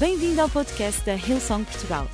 [0.00, 2.08] Bem-vindo ao podcast da Hillsong Portugal.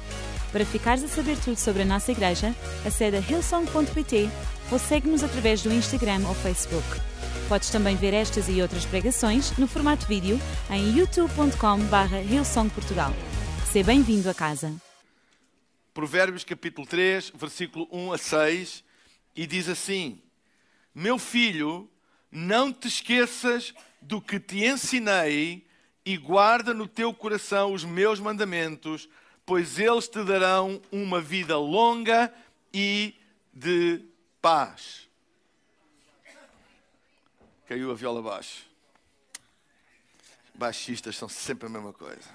[0.51, 2.53] Para ficares a saber tudo sobre a nossa igreja,
[2.85, 4.29] acede a hillsong.pt
[4.73, 6.85] ou segue-nos através do Instagram ou Facebook.
[7.49, 10.37] Podes também ver estas e outras pregações no formato vídeo
[10.69, 13.13] em youtube.com.br hillsongportugal.
[13.71, 14.75] Seja bem-vindo a casa.
[15.95, 18.85] Provérbios capítulo 3, versículo 1 a 6,
[19.37, 20.21] e diz assim:
[20.93, 21.89] Meu filho,
[22.33, 23.73] não te esqueças
[24.03, 25.66] do que te ensinei
[26.07, 29.09] e guarda no teu coração os meus mandamentos,
[29.45, 32.33] pois eles te darão uma vida longa
[32.73, 33.13] e
[33.53, 34.05] de
[34.41, 35.09] paz.
[37.67, 38.65] Caiu a viola abaixo.
[40.55, 42.31] Baixistas são sempre a mesma coisa.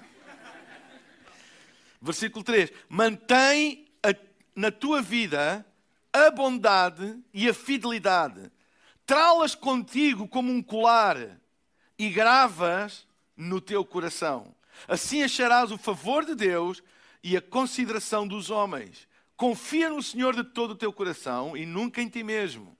[1.98, 4.14] Versículo 3: Mantém a,
[4.54, 5.64] na tua vida
[6.12, 8.52] a bondade e a fidelidade,
[9.06, 11.16] trá-las contigo como um colar
[11.98, 13.06] e gravas
[13.42, 14.54] no teu coração.
[14.86, 16.82] Assim acharás o favor de Deus
[17.22, 19.08] e a consideração dos homens.
[19.36, 22.76] Confia no Senhor de todo o teu coração e nunca em ti mesmo.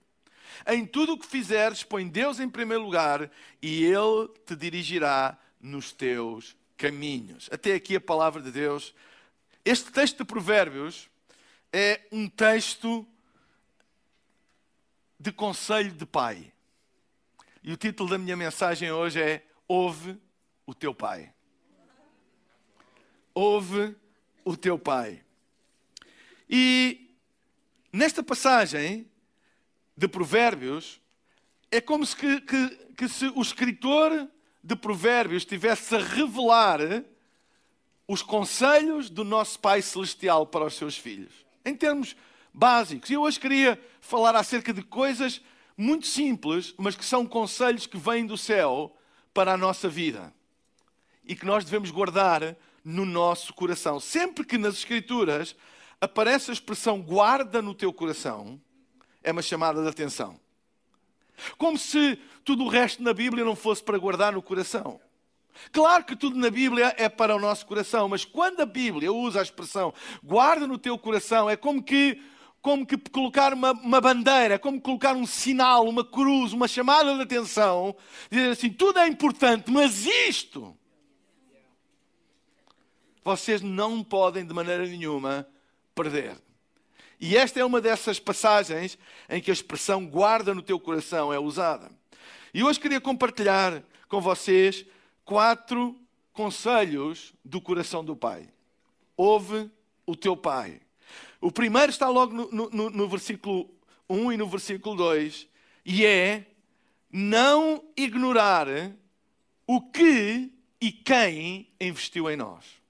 [0.67, 3.29] Em tudo o que fizeres, põe Deus em primeiro lugar
[3.61, 7.49] e Ele te dirigirá nos teus caminhos.
[7.51, 8.93] Até aqui a palavra de Deus.
[9.65, 11.09] Este texto de Provérbios
[11.71, 13.05] é um texto
[15.19, 16.51] de conselho de pai.
[17.61, 20.17] E o título da minha mensagem hoje é Ouve
[20.65, 21.33] o teu pai.
[23.33, 23.95] Ouve
[24.43, 25.23] o teu pai.
[26.49, 27.09] E
[27.91, 29.09] nesta passagem
[29.95, 31.01] de Provérbios,
[31.71, 34.29] é como se, que, que, que se o escritor
[34.63, 36.79] de Provérbios estivesse a revelar
[38.07, 42.15] os conselhos do nosso Pai Celestial para os seus filhos, em termos
[42.53, 43.09] básicos.
[43.09, 45.41] E eu hoje queria falar acerca de coisas
[45.75, 48.95] muito simples, mas que são conselhos que vêm do céu
[49.33, 50.31] para a nossa vida
[51.25, 53.99] e que nós devemos guardar no nosso coração.
[53.99, 55.55] Sempre que nas Escrituras
[56.01, 58.59] aparece a expressão guarda no teu coração,
[59.23, 60.37] é uma chamada de atenção.
[61.57, 64.99] Como se tudo o resto na Bíblia não fosse para guardar no coração.
[65.71, 69.39] Claro que tudo na Bíblia é para o nosso coração, mas quando a Bíblia usa
[69.39, 72.19] a expressão guarda no teu coração, é como que,
[72.61, 77.21] como que colocar uma, uma bandeira, como colocar um sinal, uma cruz, uma chamada de
[77.21, 77.95] atenção,
[78.29, 80.75] dizer assim: tudo é importante, mas isto
[83.23, 85.47] vocês não podem de maneira nenhuma
[85.95, 86.35] perder.
[87.19, 88.97] E esta é uma dessas passagens
[89.29, 91.89] em que a expressão guarda no teu coração é usada.
[92.53, 94.85] E hoje queria compartilhar com vocês
[95.23, 95.97] quatro
[96.33, 98.49] conselhos do coração do Pai.
[99.15, 99.71] Ouve
[100.05, 100.81] o teu Pai.
[101.39, 103.69] O primeiro está logo no, no, no versículo
[104.09, 105.47] 1 e no versículo 2,
[105.85, 106.45] e é
[107.11, 108.67] não ignorar
[109.65, 110.51] o que
[110.81, 112.82] e quem investiu em nós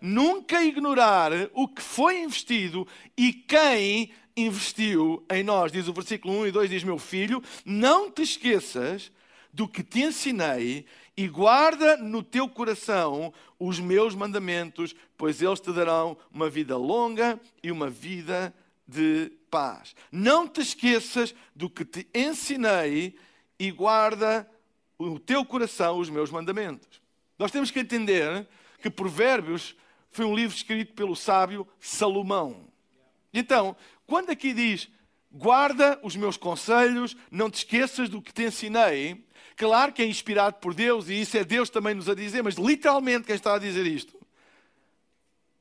[0.00, 5.70] nunca ignorar o que foi investido e quem investiu em nós.
[5.72, 9.12] Diz o versículo 1 e 2: diz: Meu filho, não te esqueças
[9.52, 15.72] do que te ensinei e guarda no teu coração os meus mandamentos, pois eles te
[15.72, 18.54] darão uma vida longa e uma vida
[18.86, 19.94] de paz.
[20.10, 23.16] Não te esqueças do que te ensinei
[23.58, 24.48] e guarda
[24.98, 27.00] no teu coração os meus mandamentos.
[27.38, 28.46] Nós temos que entender
[28.80, 29.76] que Provérbios
[30.10, 32.68] foi um livro escrito pelo sábio Salomão.
[33.32, 33.76] Então,
[34.06, 34.88] quando aqui diz
[35.32, 39.24] guarda os meus conselhos, não te esqueças do que te ensinei,
[39.56, 42.56] claro que é inspirado por Deus e isso é Deus também nos a dizer, mas
[42.56, 44.18] literalmente quem está a dizer isto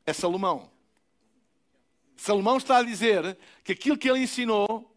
[0.05, 0.69] é Salomão.
[2.15, 4.93] Salomão está a dizer que aquilo que ele ensinou,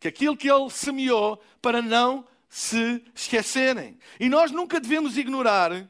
[0.00, 3.98] que aquilo que ele semeou, para não se esquecerem.
[4.18, 5.88] E nós nunca devemos ignorar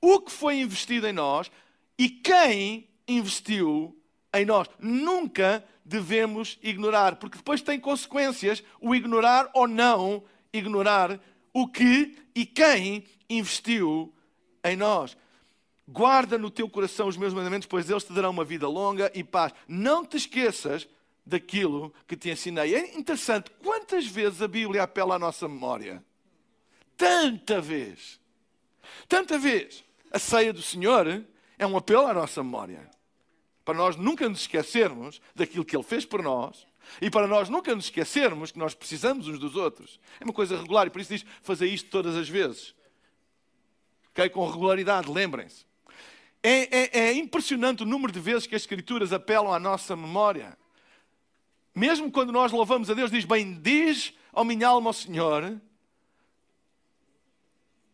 [0.00, 1.50] o que foi investido em nós,
[1.98, 3.96] e quem investiu
[4.32, 4.68] em nós.
[4.78, 11.20] Nunca devemos ignorar, porque depois tem consequências o ignorar ou não ignorar
[11.52, 14.12] o que e quem investiu
[14.64, 15.16] em nós.
[15.86, 19.22] Guarda no teu coração os meus mandamentos, pois eles te darão uma vida longa e
[19.22, 19.52] paz.
[19.68, 20.88] Não te esqueças
[21.26, 22.74] daquilo que te ensinei.
[22.74, 26.02] É interessante quantas vezes a Bíblia apela à nossa memória.
[26.96, 28.18] Tanta vez.
[29.06, 29.84] Tanta vez.
[30.10, 31.24] A ceia do Senhor
[31.58, 32.90] é um apelo à nossa memória.
[33.64, 36.66] Para nós nunca nos esquecermos daquilo que Ele fez por nós
[37.00, 39.98] e para nós nunca nos esquecermos que nós precisamos uns dos outros.
[40.20, 42.74] É uma coisa regular e por isso diz fazer isto todas as vezes.
[44.10, 44.28] Okay?
[44.28, 45.64] Com regularidade, lembrem-se.
[46.42, 50.58] É, é, é impressionante o número de vezes que as Escrituras apelam à nossa memória.
[51.74, 55.58] Mesmo quando nós louvamos a Deus, diz: Bendiz, ó minha alma, ao Senhor,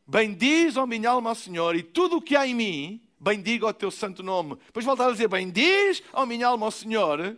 [0.07, 3.73] Bendiz, ó minha alma, ao Senhor, e tudo o que há em mim, bendiga o
[3.75, 4.57] teu santo nome.
[4.67, 7.37] Depois voltar a dizer: Bendiz, ó minha alma, ao Senhor,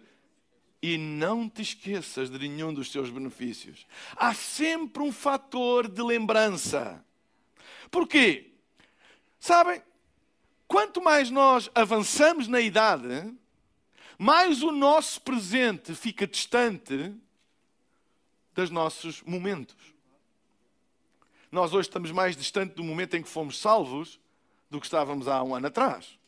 [0.81, 3.87] e não te esqueças de nenhum dos seus benefícios.
[4.17, 7.05] Há sempre um fator de lembrança.
[7.90, 8.52] Porquê?
[9.38, 9.82] Sabem,
[10.69, 13.35] quanto mais nós avançamos na idade,
[14.17, 17.12] mais o nosso presente fica distante
[18.55, 19.76] dos nossos momentos.
[21.50, 24.21] Nós hoje estamos mais distante do momento em que fomos salvos
[24.72, 26.19] do que estávamos há um ano atrás.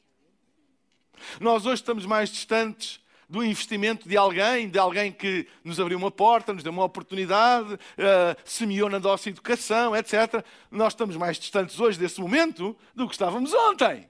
[1.41, 6.11] Nós hoje estamos mais distantes do investimento de alguém, de alguém que nos abriu uma
[6.11, 10.44] porta, nos deu uma oportunidade, uh, semeou na nossa educação, etc.
[10.70, 14.06] Nós estamos mais distantes hoje desse momento do que estávamos ontem.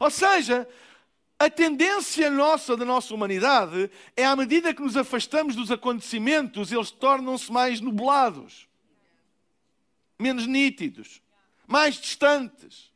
[0.00, 0.68] Ou seja,
[1.38, 6.90] a tendência nossa, da nossa humanidade, é à medida que nos afastamos dos acontecimentos, eles
[6.90, 8.68] tornam-se mais nublados
[10.22, 11.20] menos nítidos,
[11.66, 12.91] mais distantes.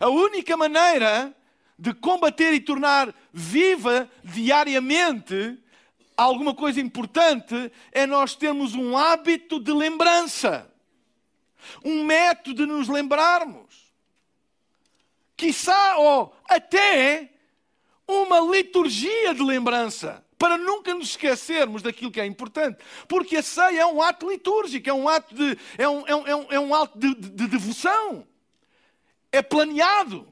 [0.00, 1.34] A única maneira
[1.78, 5.58] de combater e tornar viva diariamente
[6.16, 10.70] alguma coisa importante é nós termos um hábito de lembrança,
[11.82, 13.90] um método de nos lembrarmos.
[15.36, 17.30] Quiçá ou até
[18.06, 22.78] uma liturgia de lembrança para nunca nos esquecermos daquilo que é importante.
[23.08, 26.26] Porque a ceia é um ato litúrgico, é um ato de, é um, é um,
[26.50, 28.26] é um é ato de, de, de devoção.
[29.32, 30.26] É planeado.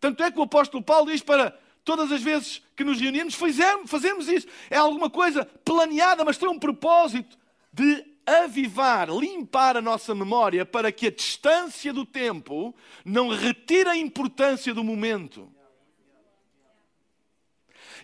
[0.00, 4.28] Tanto é que o apóstolo Paulo diz para todas as vezes que nos reunimos, fazemos
[4.28, 4.46] isso.
[4.68, 7.38] É alguma coisa planeada, mas tem um propósito
[7.72, 12.74] de avivar, limpar a nossa memória para que a distância do tempo
[13.04, 15.52] não retire a importância do momento.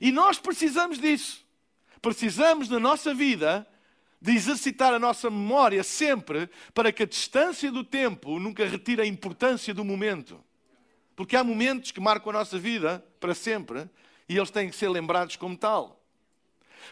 [0.00, 1.44] E nós precisamos disso.
[2.00, 3.66] Precisamos, na nossa vida,
[4.22, 9.06] de exercitar a nossa memória sempre para que a distância do tempo nunca retire a
[9.06, 10.40] importância do momento.
[11.16, 13.90] Porque há momentos que marcam a nossa vida para sempre
[14.28, 16.00] e eles têm que ser lembrados como tal.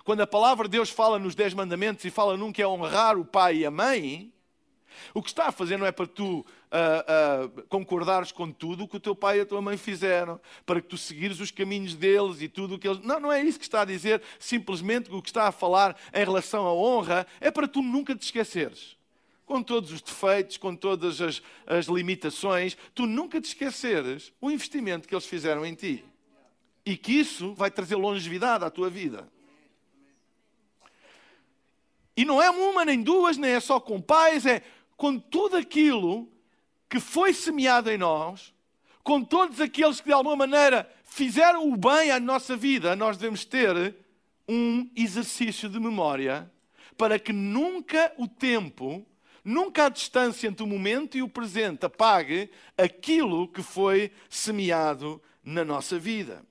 [0.02, 3.16] Quando a palavra de Deus fala nos Dez Mandamentos e fala num que é honrar
[3.16, 4.32] o pai e a mãe,
[5.14, 8.96] o que está a fazer não é para tu uh, concordares com tudo o que
[8.96, 12.40] o teu pai e a tua mãe fizeram, para que tu seguires os caminhos deles
[12.40, 13.00] e tudo o que eles.
[13.00, 14.22] Não, não é isso que está a dizer.
[14.38, 18.22] Simplesmente o que está a falar em relação à honra é para tu nunca te
[18.22, 18.96] esqueceres.
[19.44, 25.08] Com todos os defeitos, com todas as, as limitações, tu nunca te esqueceres o investimento
[25.08, 26.04] que eles fizeram em ti.
[26.86, 29.28] E que isso vai trazer longevidade à tua vida.
[32.16, 34.62] E não é uma, nem duas, nem é só com pais, é
[34.96, 36.28] com tudo aquilo
[36.90, 38.52] que foi semeado em nós,
[39.04, 43.44] com todos aqueles que de alguma maneira fizeram o bem à nossa vida, nós devemos
[43.44, 43.94] ter
[44.48, 46.50] um exercício de memória
[46.98, 49.06] para que nunca o tempo,
[49.44, 55.64] nunca a distância entre o momento e o presente apague aquilo que foi semeado na
[55.64, 56.44] nossa vida.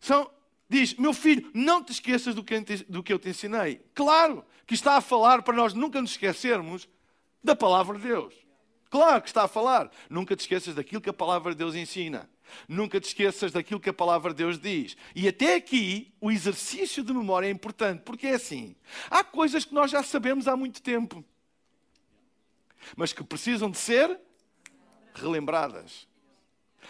[0.00, 0.28] São,
[0.68, 2.58] diz, meu filho, não te esqueças do que,
[2.88, 3.80] do que eu te ensinei.
[3.94, 6.88] Claro que está a falar para nós nunca nos esquecermos
[7.42, 8.43] da palavra de Deus.
[8.94, 9.90] Claro que está a falar.
[10.08, 12.30] Nunca te esqueças daquilo que a palavra de Deus ensina.
[12.68, 14.96] Nunca te esqueças daquilo que a palavra de Deus diz.
[15.16, 18.76] E até aqui, o exercício de memória é importante, porque é assim:
[19.10, 21.24] há coisas que nós já sabemos há muito tempo,
[22.96, 24.16] mas que precisam de ser
[25.12, 26.06] relembradas.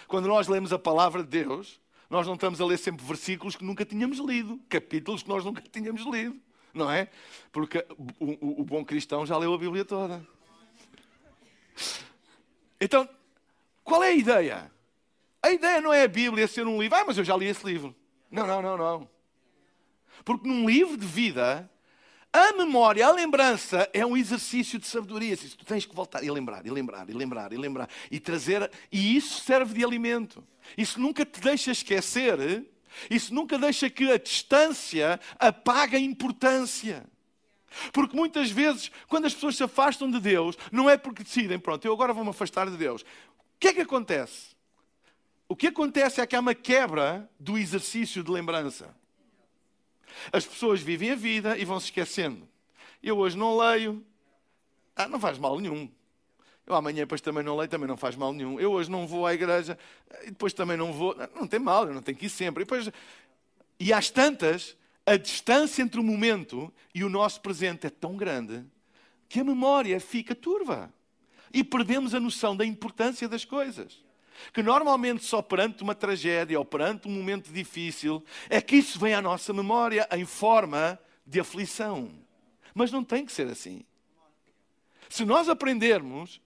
[0.07, 1.81] Quando nós lemos a palavra de Deus,
[2.11, 5.63] nós não estamos a ler sempre versículos que nunca tínhamos lido, capítulos que nós nunca
[5.63, 6.39] tínhamos lido,
[6.75, 7.09] não é?
[7.51, 7.83] Porque
[8.21, 10.34] o, o, o bom cristão já leu a Bíblia toda.
[12.81, 13.09] Então,
[13.83, 14.73] qual é a ideia?
[15.43, 16.97] A ideia não é a Bíblia ser um livro.
[16.97, 17.95] Ah, mas eu já li esse livro.
[18.31, 19.11] Não, não, não, não.
[20.25, 21.71] Porque num livro de vida,
[22.33, 25.37] a memória, a lembrança é um exercício de sabedoria.
[25.37, 27.89] Tu tens que voltar e lembrar, e lembrar, e lembrar, e lembrar.
[28.11, 28.71] E trazer.
[28.91, 30.43] E isso serve de alimento.
[30.77, 32.65] Isso nunca te deixa esquecer.
[33.11, 37.05] Isso nunca deixa que a distância apague a importância.
[37.93, 41.85] Porque muitas vezes, quando as pessoas se afastam de Deus, não é porque decidem, pronto,
[41.85, 43.03] eu agora vou-me afastar de Deus.
[43.03, 44.55] O que é que acontece?
[45.49, 48.95] O que acontece é que há uma quebra do exercício de lembrança.
[50.33, 52.49] As pessoas vivem a vida e vão se esquecendo.
[53.03, 54.05] Eu hoje não leio.
[54.97, 55.91] Ah, não faz mal nenhum.
[56.67, 58.59] Eu amanhã depois também não leio, também não faz mal nenhum.
[58.59, 59.79] Eu hoje não vou à igreja
[60.23, 61.15] e depois também não vou.
[61.35, 62.63] Não tem mal, eu não tenho que ir sempre.
[62.63, 62.91] E, depois...
[63.79, 64.77] e às tantas,
[65.07, 68.65] a distância entre o momento e o nosso presente é tão grande
[69.29, 70.93] que a memória fica turva
[71.53, 74.03] e perdemos a noção da importância das coisas.
[74.53, 79.15] Que normalmente só perante uma tragédia ou perante um momento difícil é que isso vem
[79.15, 82.11] à nossa memória em forma de aflição.
[82.75, 83.85] Mas não tem que ser assim.
[85.09, 86.41] Se nós aprendermos,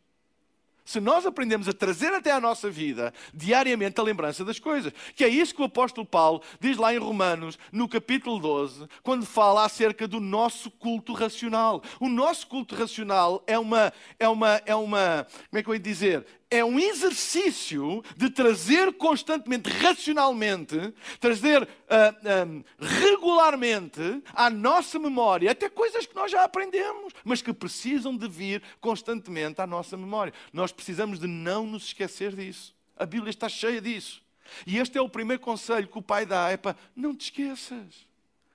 [0.89, 4.91] se nós aprendemos a trazer até à nossa vida diariamente a lembrança das coisas.
[5.15, 9.27] Que é isso que o apóstolo Paulo diz lá em Romanos, no capítulo 12, quando
[9.27, 11.83] fala acerca do nosso culto racional.
[12.01, 15.81] O nosso culto racional é uma, é uma, é uma, como é que eu ia
[15.81, 16.27] dizer?
[16.51, 22.15] É um exercício de trazer constantemente, racionalmente, trazer uh, ah,
[22.47, 28.17] um, ah, regularmente à nossa memória até coisas que nós já aprendemos, mas que precisam
[28.17, 30.33] de vir constantemente à nossa memória.
[30.53, 32.75] Nós precisamos de não nos esquecer disso.
[32.97, 34.23] A Bíblia está cheia disso.
[34.67, 38.07] E este é o primeiro conselho que o pai dá: é para não te esqueças.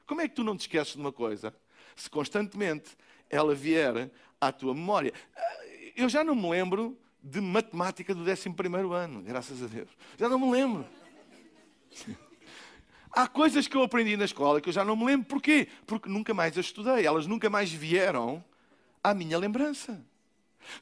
[0.08, 1.56] Como é que tu não te esqueces de uma coisa?
[1.96, 2.98] Se constantemente
[3.30, 4.10] ela vier
[4.42, 5.14] à tua memória.
[5.96, 8.50] Eu já não me lembro de matemática do 11
[8.94, 9.90] ano, graças a Deus.
[10.18, 10.86] Já não me lembro.
[13.16, 15.28] Há coisas que eu aprendi na escola que eu já não me lembro.
[15.28, 15.68] Porquê?
[15.86, 17.06] Porque nunca mais as estudei.
[17.06, 18.44] Elas nunca mais vieram
[19.04, 20.04] à minha lembrança.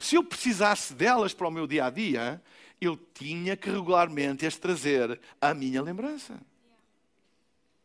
[0.00, 2.42] Se eu precisasse delas para o meu dia a dia,
[2.80, 6.40] eu tinha que regularmente as trazer à minha lembrança.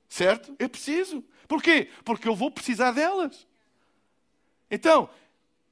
[0.07, 0.55] Certo?
[0.57, 1.23] É preciso.
[1.47, 1.89] Porquê?
[2.03, 3.45] Porque eu vou precisar delas.
[4.71, 5.09] Então,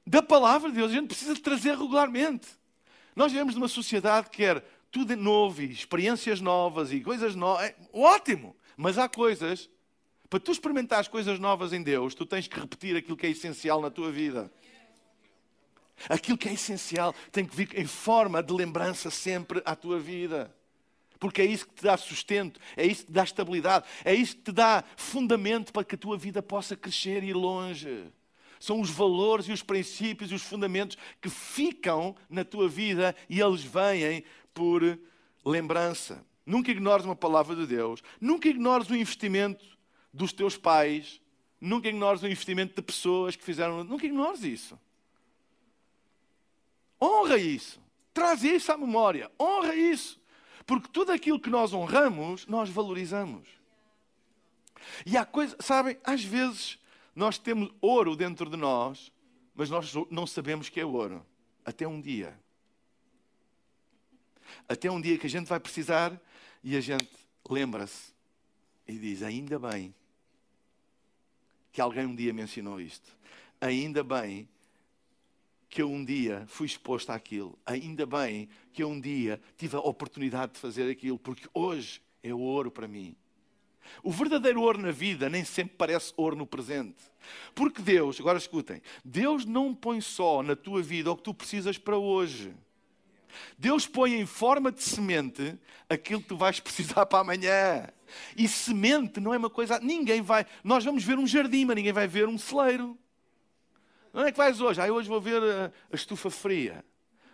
[0.06, 2.46] da palavra de Deus, a gente precisa trazer regularmente.
[3.16, 7.64] Nós vivemos numa sociedade que quer tudo novo e experiências novas e coisas novas.
[7.64, 8.54] É ótimo!
[8.76, 9.70] Mas há coisas,
[10.28, 13.80] para tu experimentares coisas novas em Deus, tu tens que repetir aquilo que é essencial
[13.80, 14.52] na tua vida.
[16.10, 20.54] Aquilo que é essencial tem que vir em forma de lembrança sempre à tua vida.
[21.18, 24.36] Porque é isso que te dá sustento, é isso que te dá estabilidade, é isso
[24.36, 28.12] que te dá fundamento para que a tua vida possa crescer e ir longe.
[28.58, 33.40] São os valores e os princípios e os fundamentos que ficam na tua vida e
[33.40, 34.98] eles vêm por
[35.44, 36.24] lembrança.
[36.44, 38.02] Nunca ignores uma palavra de Deus.
[38.20, 39.64] Nunca ignores o investimento
[40.12, 41.20] dos teus pais.
[41.60, 43.82] Nunca ignores o investimento de pessoas que fizeram.
[43.82, 44.78] Nunca ignores isso.
[47.02, 47.80] Honra isso.
[48.14, 49.30] Traz isso à memória.
[49.38, 50.20] Honra isso.
[50.64, 53.48] Porque tudo aquilo que nós honramos, nós valorizamos.
[55.04, 56.78] E há coisas, sabem, às vezes
[57.16, 59.10] nós temos ouro dentro de nós,
[59.54, 61.24] mas nós não sabemos que é ouro.
[61.64, 62.38] Até um dia.
[64.68, 66.20] Até um dia que a gente vai precisar
[66.62, 67.08] e a gente
[67.48, 68.12] lembra-se
[68.86, 69.94] e diz: Ainda bem
[71.72, 73.16] que alguém um dia mencionou isto.
[73.60, 74.46] Ainda bem
[75.70, 77.58] que eu um dia fui exposto àquilo.
[77.64, 82.34] Ainda bem que eu um dia tive a oportunidade de fazer aquilo, porque hoje é
[82.34, 83.16] ouro para mim.
[84.02, 87.02] O verdadeiro ouro na vida nem sempre parece ouro no presente.
[87.54, 91.78] Porque Deus, agora escutem, Deus não põe só na tua vida o que tu precisas
[91.78, 92.54] para hoje.
[93.58, 97.88] Deus põe em forma de semente aquilo que tu vais precisar para amanhã.
[98.36, 99.80] E semente não é uma coisa.
[99.80, 100.46] Ninguém vai.
[100.62, 102.96] Nós vamos ver um jardim, mas ninguém vai ver um celeiro.
[104.14, 104.80] Onde é que vais hoje?
[104.80, 106.84] Ah, hoje vou ver a, a estufa fria.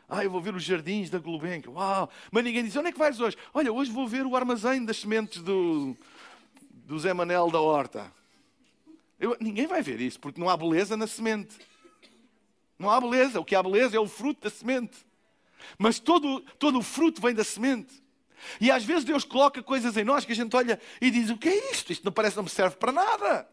[0.08, 1.70] Ah, eu vou ver os jardins da Gulbenkian.
[1.70, 2.10] Uau!
[2.30, 3.36] Mas ninguém diz: onde é que vais hoje?
[3.54, 5.96] Olha, hoje vou ver o armazém das sementes do,
[6.92, 8.12] do Zé Manel da Horta.
[9.18, 11.56] Eu, ninguém vai ver isso, porque não há beleza na semente.
[12.78, 13.40] Não há beleza.
[13.40, 14.98] O que há beleza é o fruto da semente.
[15.78, 18.02] Mas todo, todo o fruto vem da semente.
[18.60, 21.38] E às vezes Deus coloca coisas em nós que a gente olha e diz: O
[21.38, 21.92] que é isto?
[21.92, 23.48] Isto não parece não me serve para nada.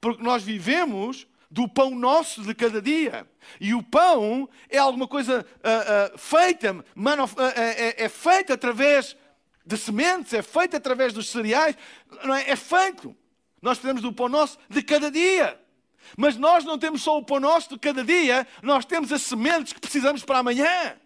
[0.00, 3.24] Porque nós vivemos do pão nosso de cada dia.
[3.60, 9.16] E o pão é alguma coisa uh, uh, feita, uh, é, é feita através
[9.64, 11.76] de sementes, é feito através dos cereais,
[12.24, 12.50] não é?
[12.50, 13.16] é feito.
[13.62, 15.58] Nós precisamos do pão nosso de cada dia.
[16.18, 19.72] Mas nós não temos só o pão nosso de cada dia, nós temos as sementes
[19.72, 20.96] que precisamos para amanhã.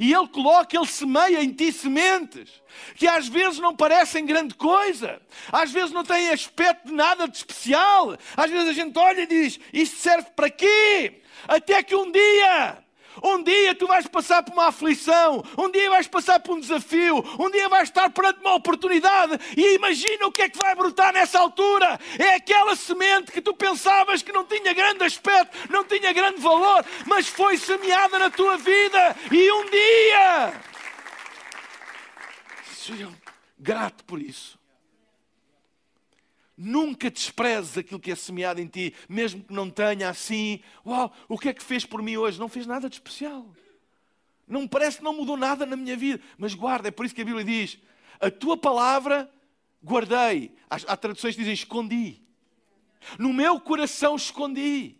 [0.00, 2.50] E Ele coloca, Ele semeia em ti sementes,
[2.96, 5.22] que às vezes não parecem grande coisa,
[5.52, 9.26] às vezes não têm aspecto de nada de especial, às vezes a gente olha e
[9.26, 11.22] diz: Isto serve para quê?
[11.46, 12.82] Até que um dia
[13.22, 17.24] um dia tu vais passar por uma aflição, um dia vais passar por um desafio,
[17.38, 21.12] um dia vais estar perante uma oportunidade e imagina o que é que vai brotar
[21.12, 21.98] nessa altura.
[22.18, 26.84] É aquela semente que tu pensavas que não tinha grande aspecto, não tinha grande valor,
[27.06, 30.52] mas foi semeada na tua vida e um dia.
[32.74, 33.14] Sejam
[33.58, 34.57] grato por isso.
[36.60, 40.58] Nunca desprezes aquilo que é semeado em ti, mesmo que não tenha assim.
[40.84, 42.40] Uau, o que é que fez por mim hoje?
[42.40, 43.46] Não fez nada de especial.
[44.44, 46.20] Não parece que não mudou nada na minha vida.
[46.36, 47.78] Mas guarda, é por isso que a Bíblia diz:
[48.18, 49.30] a tua palavra
[49.84, 50.52] guardei.
[50.68, 52.20] Há, traduções que dizem escondi.
[53.20, 54.96] No meu coração escondi.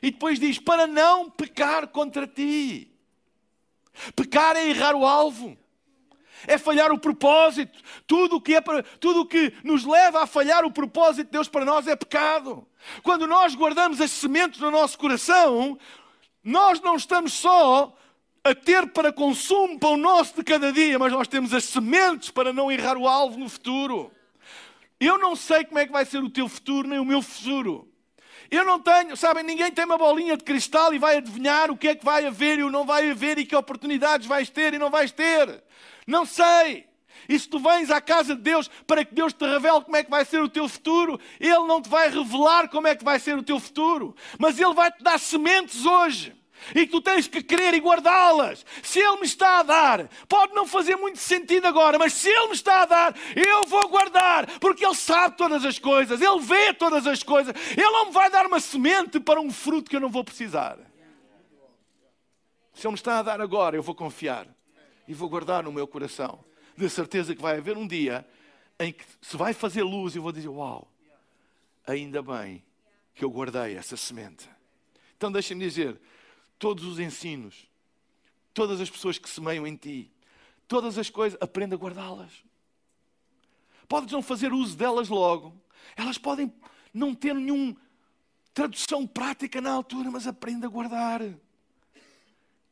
[0.00, 2.90] E depois diz: para não pecar contra ti.
[4.16, 5.54] Pecar é errar o alvo
[6.46, 7.78] é falhar o propósito.
[8.06, 8.62] Tudo o que, é
[9.00, 12.66] tudo que nos leva a falhar o propósito de Deus para nós é pecado.
[13.02, 15.78] Quando nós guardamos as sementes no nosso coração,
[16.42, 17.96] nós não estamos só
[18.44, 22.30] a ter para consumo, para o nosso de cada dia, mas nós temos as sementes
[22.30, 24.12] para não errar o alvo no futuro.
[25.00, 27.88] Eu não sei como é que vai ser o teu futuro, nem o meu futuro.
[28.50, 31.88] Eu não tenho, sabem, ninguém tem uma bolinha de cristal e vai adivinhar o que
[31.88, 34.78] é que vai haver e o não vai haver e que oportunidades vais ter e
[34.78, 35.62] não vais ter.
[36.06, 36.86] Não sei.
[37.28, 40.04] E se tu vens à casa de Deus para que Deus te revele como é
[40.04, 43.18] que vai ser o teu futuro, Ele não te vai revelar como é que vai
[43.18, 46.34] ser o teu futuro, mas Ele vai te dar sementes hoje
[46.74, 48.64] e que tu tens que querer e guardá-las.
[48.82, 52.48] Se Ele me está a dar, pode não fazer muito sentido agora, mas se Ele
[52.48, 56.72] me está a dar, eu vou guardar, porque Ele sabe todas as coisas, Ele vê
[56.72, 57.54] todas as coisas.
[57.72, 60.78] Ele não me vai dar uma semente para um fruto que eu não vou precisar.
[62.72, 64.46] Se Ele me está a dar agora, eu vou confiar
[65.06, 66.44] e vou guardar no meu coração,
[66.76, 68.26] de certeza que vai haver um dia
[68.78, 70.90] em que se vai fazer luz eu vou dizer: Uau,
[71.86, 72.62] ainda bem
[73.14, 74.48] que eu guardei essa semente.
[75.16, 76.00] Então deixem-me dizer,
[76.58, 77.68] todos os ensinos,
[78.52, 80.10] todas as pessoas que semeiam em ti,
[80.68, 82.30] todas as coisas, aprenda a guardá-las.
[83.88, 85.54] Podes não fazer uso delas logo,
[85.96, 86.52] elas podem
[86.92, 87.76] não ter nenhuma
[88.52, 91.20] tradução prática na altura, mas aprenda a guardar.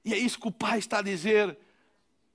[0.05, 1.59] E é isso que o pai está a dizer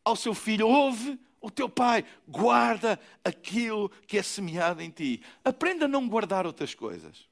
[0.03, 5.21] ao seu filho: ouve o teu pai, guarda aquilo que é semeado em ti.
[5.43, 7.27] Aprenda a não guardar outras coisas.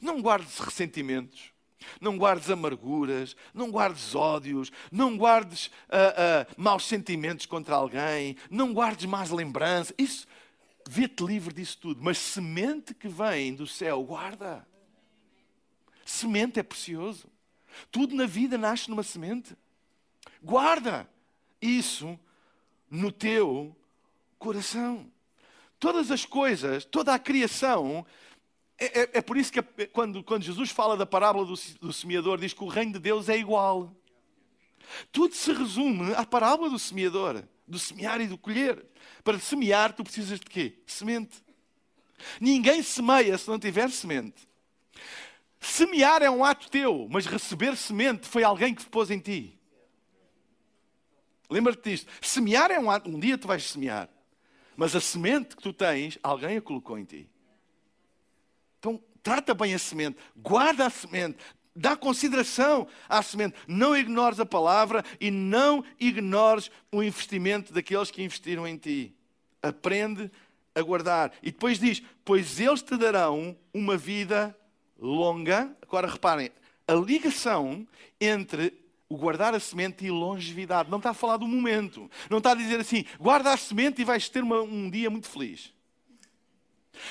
[0.00, 1.53] Não guardes ressentimentos.
[2.00, 8.72] Não guardes amarguras, não guardes ódios, não guardes uh, uh, maus sentimentos contra alguém, não
[8.72, 9.94] guardes más lembranças.
[9.98, 10.26] Isso,
[10.88, 12.02] vê-te livre disso tudo.
[12.02, 14.66] Mas semente que vem do céu, guarda.
[16.04, 17.28] Semente é precioso.
[17.90, 19.56] Tudo na vida nasce numa semente.
[20.42, 21.08] Guarda
[21.60, 22.18] isso
[22.90, 23.74] no teu
[24.38, 25.10] coração.
[25.80, 28.06] Todas as coisas, toda a criação
[28.78, 32.38] é, é, é, por isso que quando, quando Jesus fala da parábola do, do semeador,
[32.38, 33.94] diz que o reino de Deus é igual.
[35.12, 38.84] Tudo se resume à parábola do semeador, do semear e do colher.
[39.22, 40.78] Para semear, tu precisas de quê?
[40.86, 41.42] Semente.
[42.40, 44.48] Ninguém semeia se não tiver semente.
[45.60, 49.58] Semear é um ato teu, mas receber semente foi alguém que pôs em ti.
[51.48, 52.10] Lembra-te disto.
[52.20, 54.08] Semear é um ato, um dia tu vais semear,
[54.76, 57.30] mas a semente que tu tens, alguém a colocou em ti.
[59.24, 61.38] Trata bem a semente, guarda a semente,
[61.74, 63.56] dá consideração à semente.
[63.66, 69.14] Não ignores a palavra e não ignores o investimento daqueles que investiram em ti.
[69.62, 70.30] Aprende
[70.74, 71.32] a guardar.
[71.42, 74.54] E depois diz: Pois eles te darão uma vida
[74.98, 75.74] longa.
[75.80, 76.50] Agora reparem,
[76.86, 77.88] a ligação
[78.20, 78.74] entre
[79.08, 80.90] o guardar a semente e longevidade.
[80.90, 82.10] Não está a falar do momento.
[82.28, 85.28] Não está a dizer assim: guarda a semente e vais ter uma, um dia muito
[85.28, 85.73] feliz.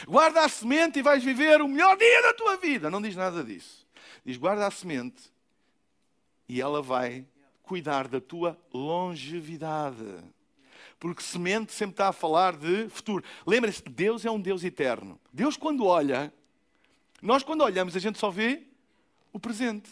[0.08, 2.90] Guarda a semente e vais viver o melhor dia da tua vida.
[2.90, 3.86] Não diz nada disso.
[4.26, 5.32] Diz: guarda a semente
[6.48, 7.26] e ela vai
[7.62, 10.06] cuidar da tua longevidade.
[11.00, 13.24] Porque semente sempre está a falar de futuro.
[13.46, 15.20] Lembre-se, Deus é um Deus eterno.
[15.34, 16.34] Deus, quando olha,
[17.22, 18.64] nós, quando olhamos, a gente só vê
[19.32, 19.90] o presente.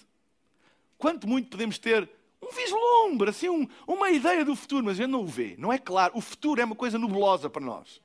[0.98, 2.10] Quanto muito podemos ter
[2.42, 5.56] um vislumbre, assim, um, uma ideia do futuro, mas a gente não o vê.
[5.58, 6.18] Não é claro.
[6.18, 8.02] O futuro é uma coisa nebulosa para nós.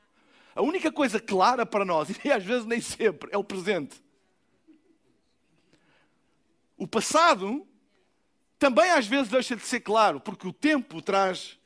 [0.57, 4.03] A única coisa clara para nós, e às vezes nem sempre, é o presente.
[6.79, 7.67] O passado
[8.59, 11.59] também às vezes deixa de ser claro, porque o tempo traz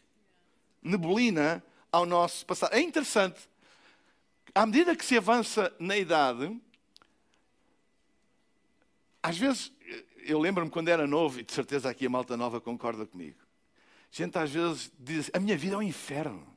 [0.83, 2.75] neblina ao nosso passado.
[2.75, 3.49] É interessante,
[4.53, 6.61] à medida que se avança na idade,
[9.23, 9.73] às vezes,
[10.25, 13.39] eu lembro-me quando era novo, e de certeza aqui a malta nova concorda comigo.
[14.11, 16.50] Gente às vezes diz: a minha vida é um inferno.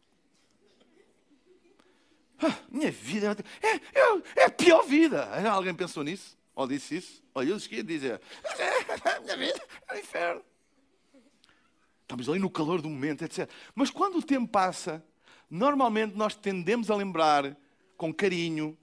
[2.46, 5.26] Ah, minha vida é, é, é, a pior vida.
[5.50, 6.38] Alguém pensou nisso?
[6.54, 7.24] Ou disse isso?
[7.34, 8.22] Olha, eu esqueci de dizer.
[9.24, 10.42] Minha vida é um inferno.
[12.02, 13.50] Estamos ali no calor do momento, etc.
[13.74, 15.04] Mas quando o tempo passa,
[15.50, 17.56] normalmente nós tendemos a lembrar
[17.96, 18.78] com carinho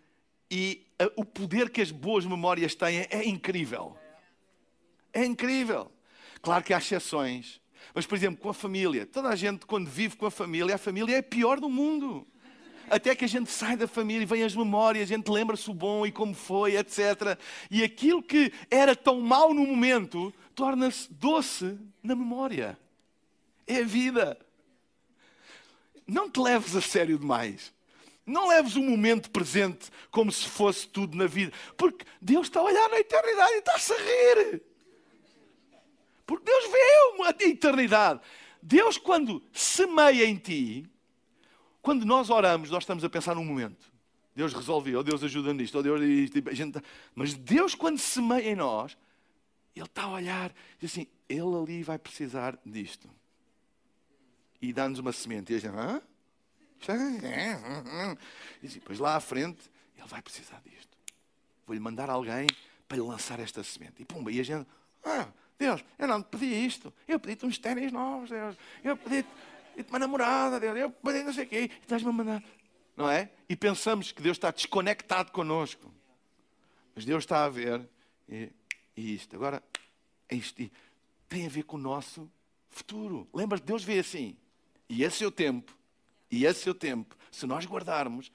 [0.51, 3.95] e a, o poder que as boas memórias têm é incrível.
[5.13, 5.93] É incrível.
[6.41, 7.61] Claro que há exceções.
[7.95, 9.05] Mas, por exemplo, com a família.
[9.05, 12.27] Toda a gente, quando vive com a família, a família é a pior do mundo
[12.91, 15.75] até que a gente sai da família e vem as memórias, a gente lembra-se o
[15.75, 17.39] bom e como foi, etc.
[17.71, 22.77] E aquilo que era tão mau no momento torna-se doce na memória.
[23.67, 24.37] É a vida.
[26.07, 27.73] Não te leves a sério demais.
[28.27, 31.53] Não leves o momento presente como se fosse tudo na vida.
[31.77, 34.63] Porque Deus está a olhar na eternidade e está-se a rir.
[36.27, 38.21] Porque Deus vê a eternidade.
[38.63, 40.89] Deus, quando semeia em ti,
[41.83, 43.91] quando nós oramos, nós estamos a pensar num momento.
[44.35, 46.49] Deus resolveu, ou Deus ajuda nisto, ou Deus isto.
[46.49, 46.73] A gente...
[46.75, 46.83] Tá-
[47.15, 48.97] Mas Deus, quando semeia em nós,
[49.75, 53.11] Ele está a olhar e assim: Ele ali vai precisar disto.
[54.63, 55.53] e dá-nos uma semente.
[55.53, 56.03] E a gente, hã?
[58.63, 59.61] E depois lá à frente,
[59.97, 60.97] ele vai precisar disto.
[61.67, 62.47] Vou-lhe mandar alguém
[62.89, 63.95] para lhe lançar esta semente.
[64.01, 64.67] E pumba, e a gente,
[65.05, 66.93] ah, Deus, eu não te pedi isto.
[67.07, 68.57] Eu pedi-te uns ténis novos, Deus.
[68.83, 69.29] Eu pedi-te
[69.89, 70.65] uma namorada.
[70.65, 71.61] Eu não sei o quê.
[71.63, 72.43] E estás-me a mandar.
[72.97, 73.31] Não é?
[73.49, 75.93] E pensamos que Deus está desconectado connosco.
[76.95, 77.89] Mas Deus está a ver.
[78.29, 78.51] E,
[78.97, 79.35] e isto.
[79.37, 79.63] Agora,
[80.31, 80.71] isto
[81.29, 82.31] tem a ver com o nosso
[82.69, 83.29] futuro.
[83.33, 83.61] Lembras?
[83.61, 84.37] Deus vê assim.
[84.89, 85.77] E esse é o tempo.
[86.31, 87.17] E esse é o tempo.
[87.31, 88.31] Se nós guardarmos,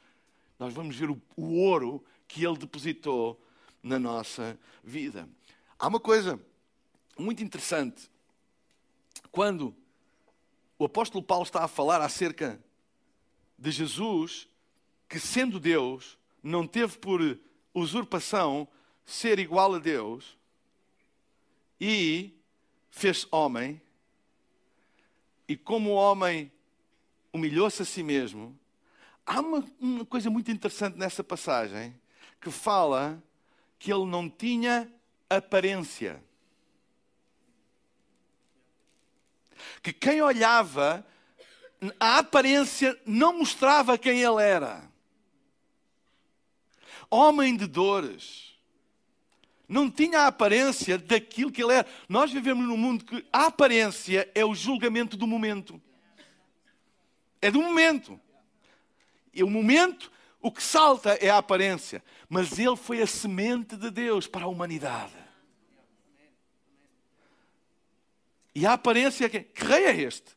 [0.57, 3.41] nós vamos ver o, o ouro que Ele depositou
[3.83, 5.29] na nossa vida.
[5.77, 6.39] Há uma coisa
[7.17, 8.09] muito interessante.
[9.31, 9.75] Quando
[10.77, 12.59] o apóstolo Paulo está a falar acerca
[13.57, 14.47] de Jesus,
[15.07, 17.39] que sendo Deus, não teve por
[17.73, 18.67] usurpação
[19.05, 20.37] ser igual a Deus
[21.79, 22.33] e
[22.89, 23.81] fez homem,
[25.47, 26.51] e como homem
[27.31, 28.57] humilhou-se a si mesmo.
[29.25, 31.93] Há uma, uma coisa muito interessante nessa passagem
[32.39, 33.21] que fala
[33.77, 34.91] que ele não tinha
[35.29, 36.23] aparência.
[39.81, 41.05] Que quem olhava,
[41.99, 44.89] a aparência não mostrava quem ele era.
[47.09, 48.55] Homem de dores.
[49.67, 51.87] Não tinha a aparência daquilo que ele era.
[52.07, 55.81] Nós vivemos num mundo que a aparência é o julgamento do momento.
[57.41, 58.19] É do momento.
[59.33, 60.11] E o momento
[60.45, 64.47] o que salta é a aparência, mas ele foi a semente de Deus para a
[64.47, 65.24] humanidade.
[68.55, 70.35] E a aparência é que, que rei é este?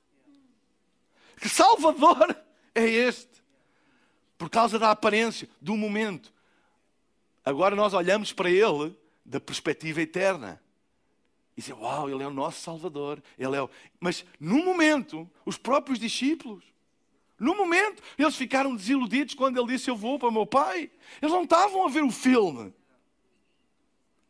[1.41, 2.37] Que salvador
[2.75, 3.43] é este?
[4.37, 6.33] Por causa da aparência, do momento.
[7.45, 10.61] Agora nós olhamos para ele da perspectiva eterna.
[11.57, 13.23] E dizemos, uau, ele é o nosso salvador.
[13.39, 13.71] Ele é o...
[14.01, 16.65] Mas no momento, os próprios discípulos
[17.39, 20.91] no momento, eles ficaram desiludidos quando ele disse: Eu vou para o meu pai.
[21.23, 22.75] Eles não estavam a ver o filme.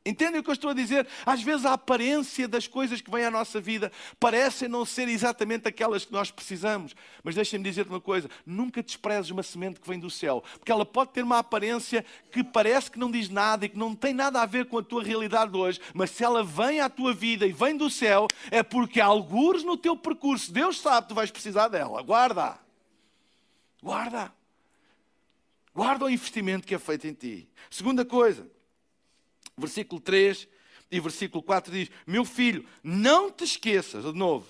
[0.09, 1.07] Entendem o que eu estou a dizer?
[1.27, 5.69] Às vezes a aparência das coisas que vêm à nossa vida parecem não ser exatamente
[5.69, 6.97] aquelas que nós precisamos.
[7.23, 10.87] Mas deixem-me dizer-te uma coisa: nunca desprezes uma semente que vem do céu, porque ela
[10.87, 14.41] pode ter uma aparência que parece que não diz nada e que não tem nada
[14.41, 17.53] a ver com a tua realidade hoje, mas se ela vem à tua vida e
[17.53, 21.31] vem do céu, é porque há algures no teu percurso, Deus sabe que tu vais
[21.31, 22.01] precisar dela.
[22.01, 22.59] Guarda.
[23.83, 24.33] Guarda.
[25.75, 27.47] Guarda o investimento que é feito em ti.
[27.71, 28.51] Segunda coisa,
[29.59, 30.49] versículo 3
[30.91, 34.47] e versículo 4 diz: Meu filho, não te esqueças, de novo,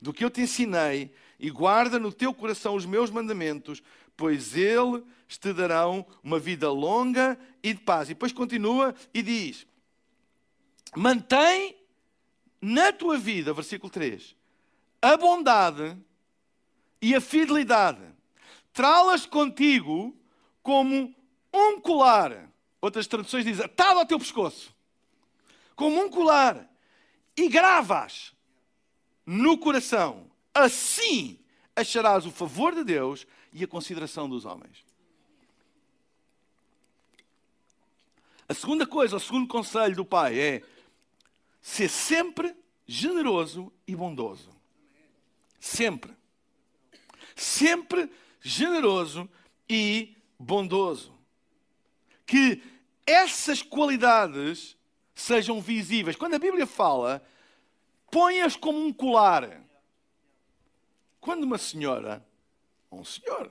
[0.00, 3.82] do que eu te ensinei e guarda no teu coração os meus mandamentos,
[4.16, 8.08] pois eles te darão uma vida longa e de paz.
[8.08, 9.66] E depois continua e diz:
[10.96, 11.76] Mantém
[12.60, 14.34] na tua vida, versículo 3,
[15.00, 15.96] a bondade
[17.00, 18.10] e a fidelidade
[18.72, 20.16] trá-las contigo
[20.62, 21.14] como
[21.52, 22.49] um colar.
[22.80, 24.74] Outras traduções dizem atado ao teu pescoço.
[25.74, 26.68] Como um colar.
[27.36, 28.32] E gravas
[29.24, 30.30] no coração.
[30.52, 31.38] Assim
[31.76, 34.84] acharás o favor de Deus e a consideração dos homens.
[38.48, 40.62] A segunda coisa, o segundo conselho do pai é
[41.62, 44.50] ser sempre generoso e bondoso.
[45.60, 46.12] Sempre.
[47.36, 49.28] Sempre generoso
[49.68, 51.19] e bondoso.
[52.30, 52.62] Que
[53.04, 54.76] essas qualidades
[55.16, 56.14] sejam visíveis.
[56.14, 57.20] Quando a Bíblia fala,
[58.08, 59.60] põe-as como um colar.
[61.20, 62.24] Quando uma senhora,
[62.88, 63.50] ou um senhor,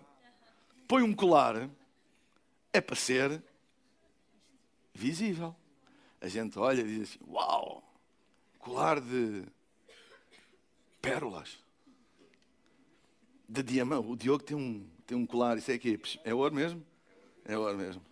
[0.87, 1.69] põe um colar,
[2.71, 3.43] é para ser
[4.93, 5.53] visível.
[6.21, 7.83] A gente olha e diz assim: Uau,
[8.59, 9.43] colar de
[11.01, 11.57] pérolas
[13.45, 14.07] de diamante.
[14.07, 15.99] O Diogo tem um, tem um colar, isso é aqui.
[16.23, 16.81] É ouro mesmo?
[17.43, 18.09] É ouro mesmo.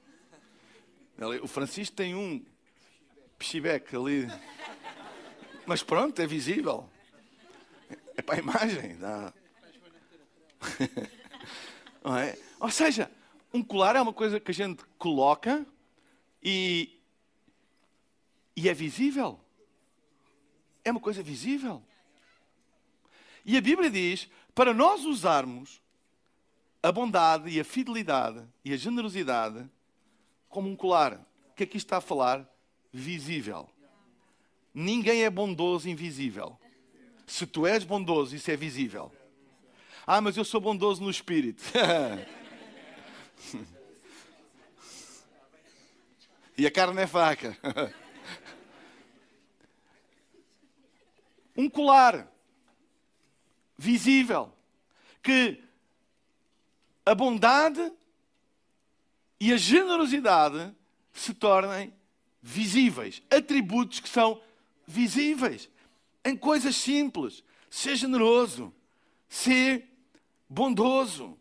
[1.42, 2.46] O Francisco tem um
[3.40, 4.28] pichibeque ali.
[5.66, 6.88] Mas pronto, é visível.
[8.16, 8.98] É para a imagem.
[8.98, 9.34] Dá.
[12.04, 12.38] Não é?
[12.60, 13.12] Ou seja,
[13.52, 15.66] um colar é uma coisa que a gente coloca
[16.42, 17.00] e,
[18.56, 19.40] e é visível.
[20.86, 21.82] É uma coisa visível.
[23.44, 25.82] E a Bíblia diz para nós usarmos
[26.84, 29.68] a bondade e a fidelidade e a generosidade
[30.58, 31.14] como um colar.
[31.52, 32.44] O que aqui está a falar?
[32.92, 33.70] Visível.
[34.74, 36.58] Ninguém é bondoso invisível.
[37.28, 39.12] Se tu és bondoso, isso é visível.
[40.08, 41.62] Ah, mas eu sou bondoso no espírito.
[46.58, 47.56] e a carne é fraca.
[51.56, 52.28] um colar
[53.78, 54.52] visível.
[55.22, 55.64] que
[57.06, 57.94] a bondade
[59.40, 60.74] e a generosidade
[61.14, 61.94] se tornem
[62.42, 63.22] visíveis.
[63.30, 64.42] Atributos que são
[64.86, 65.70] visíveis.
[66.24, 67.44] Em coisas simples.
[67.70, 68.74] Ser generoso.
[69.28, 69.88] Ser
[70.50, 71.38] bondoso.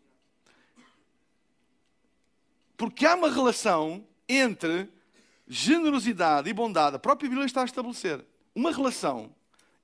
[2.75, 4.89] Porque há uma relação entre
[5.47, 6.95] generosidade e bondade.
[6.95, 9.33] A própria Bíblia está a estabelecer uma relação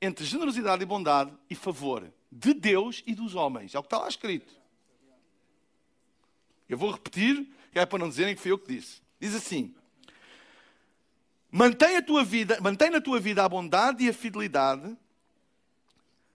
[0.01, 3.73] entre generosidade e bondade e favor de Deus e dos homens.
[3.73, 4.53] É o que está lá escrito.
[6.67, 9.01] Eu vou repetir, que é para não dizerem que foi eu que disse.
[9.19, 9.73] Diz assim:
[11.51, 14.95] Mantém, a tua vida, mantém na tua vida a bondade e a fidelidade,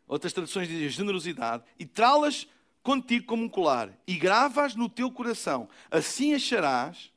[0.07, 2.49] outras traduções dizem generosidade, e trá-las
[2.83, 5.69] contigo como um colar, e gravas no teu coração.
[5.91, 7.13] Assim acharás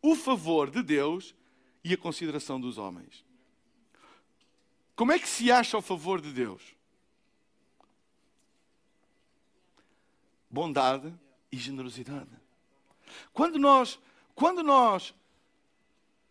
[0.00, 1.34] o favor de Deus
[1.82, 3.24] e a consideração dos homens.
[4.94, 6.62] Como é que se acha o favor de Deus?
[10.48, 11.12] Bondade
[11.50, 12.39] e generosidade.
[13.32, 13.98] Quando nós,
[14.34, 15.14] quando nós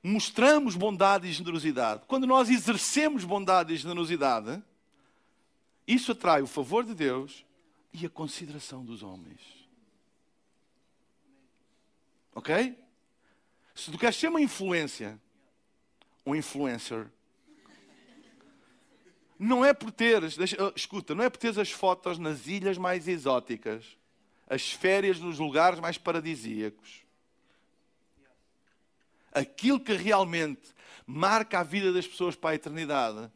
[0.01, 4.61] mostramos bondade e generosidade, quando nós exercemos bondade e generosidade,
[5.87, 7.45] isso atrai o favor de Deus
[7.91, 9.39] e a consideração dos homens.
[12.33, 12.77] Ok?
[13.75, 15.19] Se tu queres ser uma influência,
[16.25, 17.07] um influencer,
[19.37, 23.07] não é por teres, deixa, escuta, não é por teres as fotos nas ilhas mais
[23.07, 23.97] exóticas,
[24.49, 27.07] as férias nos lugares mais paradisíacos
[29.31, 30.73] aquilo que realmente
[31.05, 33.31] marca a vida das pessoas para a eternidade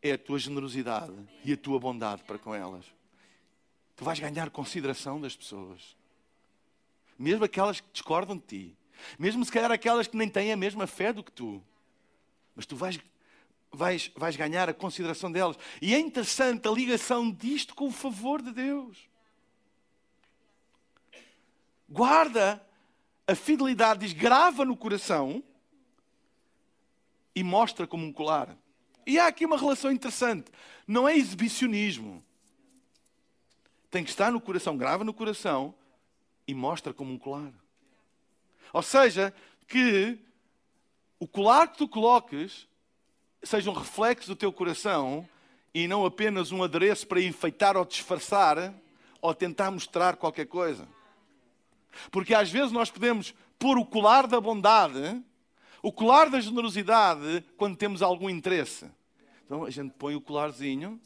[0.00, 2.84] é a tua generosidade e a tua bondade para com elas.
[3.96, 5.96] Tu vais ganhar consideração das pessoas,
[7.18, 8.76] mesmo aquelas que discordam de ti,
[9.18, 11.62] mesmo se calhar aquelas que nem têm a mesma fé do que tu,
[12.54, 12.98] mas tu vais,
[13.70, 15.56] vais, vais ganhar a consideração delas.
[15.80, 19.11] E é interessante a ligação disto com o favor de Deus.
[21.92, 22.66] Guarda
[23.26, 25.44] a fidelidade diz grava no coração
[27.36, 28.56] e mostra como um colar.
[29.06, 30.50] E há aqui uma relação interessante.
[30.86, 32.24] Não é exibicionismo.
[33.90, 35.74] Tem que estar no coração, grava no coração
[36.48, 37.52] e mostra como um colar.
[38.72, 39.34] Ou seja,
[39.68, 40.18] que
[41.20, 42.66] o colar que tu coloques
[43.42, 45.28] seja um reflexo do teu coração
[45.74, 48.72] e não apenas um adereço para enfeitar ou disfarçar
[49.20, 50.88] ou tentar mostrar qualquer coisa.
[52.10, 55.22] Porque às vezes nós podemos pôr o colar da bondade,
[55.82, 58.86] o colar da generosidade, quando temos algum interesse.
[59.44, 61.00] Então a gente põe o colarzinho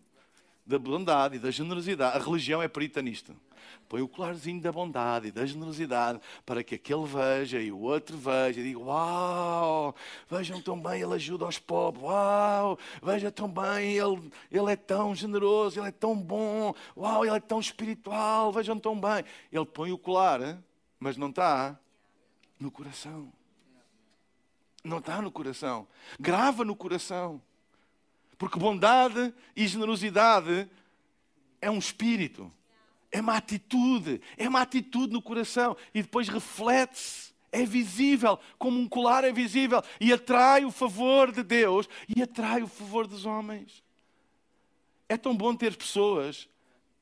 [0.64, 2.16] da bondade e da generosidade.
[2.16, 3.34] A religião é perita nisto.
[3.88, 8.16] Põe o colarzinho da bondade e da generosidade para que aquele veja e o outro
[8.16, 9.94] veja e diga: Uau,
[10.28, 12.02] vejam tão bem, ele ajuda aos pobres.
[12.02, 16.74] Uau, veja tão bem, ele, ele é tão generoso, ele é tão bom.
[16.96, 18.52] Uau, ele é tão espiritual.
[18.52, 19.24] Vejam tão bem.
[19.52, 20.58] Ele põe o colar
[20.98, 21.78] mas não está
[22.58, 23.32] no coração.
[24.82, 25.86] Não está no coração.
[26.18, 27.42] Grava no coração.
[28.38, 30.68] Porque bondade e generosidade
[31.60, 32.52] é um espírito,
[33.10, 38.88] é uma atitude, é uma atitude no coração e depois reflete-se, é visível, como um
[38.88, 43.82] colar é visível e atrai o favor de Deus e atrai o favor dos homens.
[45.08, 46.48] É tão bom ter pessoas,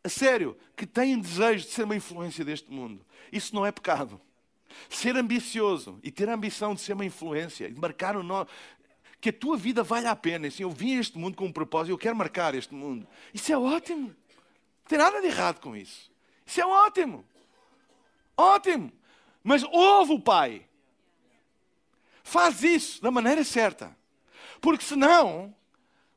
[0.04, 3.04] a sério, que têm desejo de ser uma influência deste mundo.
[3.32, 4.20] Isso não é pecado.
[4.88, 8.48] Ser ambicioso e ter a ambição de ser uma influência, de marcar o nome,
[9.20, 10.46] que a tua vida valha a pena.
[10.46, 13.08] Assim, eu vim a este mundo com um propósito, eu quero marcar este mundo.
[13.32, 14.08] Isso é ótimo.
[14.08, 16.10] Não tem nada de errado com isso.
[16.44, 17.24] Isso é ótimo.
[18.36, 18.92] Ótimo.
[19.42, 20.66] Mas ouve o Pai.
[22.22, 23.96] Faz isso da maneira certa.
[24.60, 25.54] Porque senão,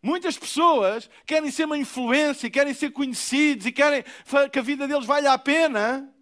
[0.01, 4.03] muitas pessoas querem ser uma influência, querem ser conhecidos e querem
[4.51, 6.13] que a vida deles valha a pena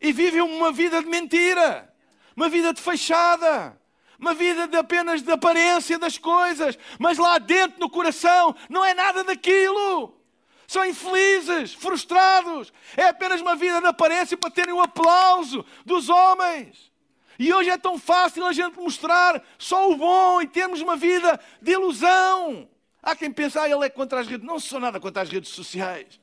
[0.00, 1.92] e vivem uma vida de mentira,
[2.36, 3.80] uma vida de fachada,
[4.18, 8.94] uma vida de apenas de aparência das coisas, mas lá dentro no coração não é
[8.94, 10.20] nada daquilo.
[10.66, 12.72] São infelizes, frustrados.
[12.96, 16.93] É apenas uma vida de aparência para terem o aplauso dos homens.
[17.38, 21.40] E hoje é tão fácil a gente mostrar só o bom e termos uma vida
[21.60, 22.68] de ilusão.
[23.02, 24.46] Há quem pense, ah, ele é contra as redes.
[24.46, 26.20] Não sou nada contra as redes sociais.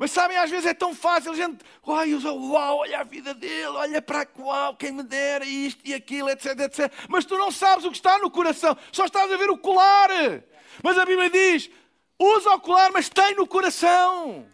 [0.00, 3.66] Mas sabem, às vezes é tão fácil, a gente, ai, uau, olha a vida dele,
[3.66, 6.90] olha para qual, quem me dera isto e aquilo, etc, etc.
[7.06, 10.08] Mas tu não sabes o que está no coração, só estás a ver o colar.
[10.82, 11.70] Mas a Bíblia diz:
[12.18, 14.46] usa o colar, mas tem no coração.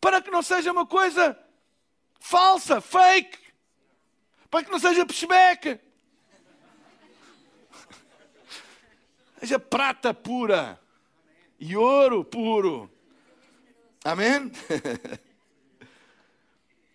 [0.00, 1.38] Para que não seja uma coisa
[2.18, 3.38] falsa, fake.
[4.50, 5.78] Para que não seja peshbeck.
[9.38, 10.80] Seja prata pura
[11.60, 12.90] e ouro puro.
[14.04, 14.50] Amém?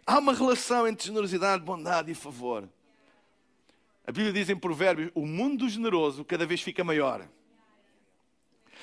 [0.06, 2.68] Há uma relação entre generosidade, bondade e favor.
[4.06, 7.28] A Bíblia diz em Provérbios: o mundo generoso cada vez fica maior.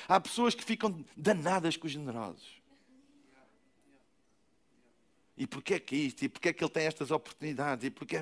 [0.09, 2.60] Há pessoas que ficam danadas com os generosos.
[5.37, 6.25] E porquê que isto?
[6.25, 7.85] E porquê que ele tem estas oportunidades?
[7.85, 8.17] E porquê...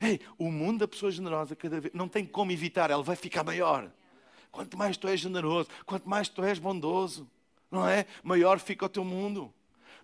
[0.00, 3.44] Ei, o mundo da pessoa generosa cada vez não tem como evitar, ela vai ficar
[3.44, 3.90] maior.
[4.50, 7.28] Quanto mais tu és generoso, quanto mais tu és bondoso,
[7.70, 8.04] não é?
[8.22, 9.52] Maior fica o teu mundo.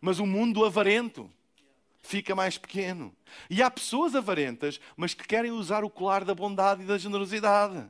[0.01, 1.29] Mas o mundo avarento
[2.01, 3.13] fica mais pequeno.
[3.51, 7.89] E há pessoas avarentas, mas que querem usar o colar da bondade e da generosidade.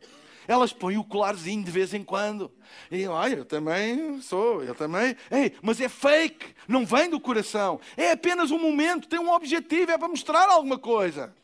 [0.48, 2.52] Elas põem o colarzinho de vez em quando.
[2.90, 5.16] E olha, eu também sou, eu também.
[5.30, 7.80] Ei, mas é fake, não vem do coração.
[7.96, 11.34] É apenas um momento, tem um objetivo, é para mostrar alguma coisa.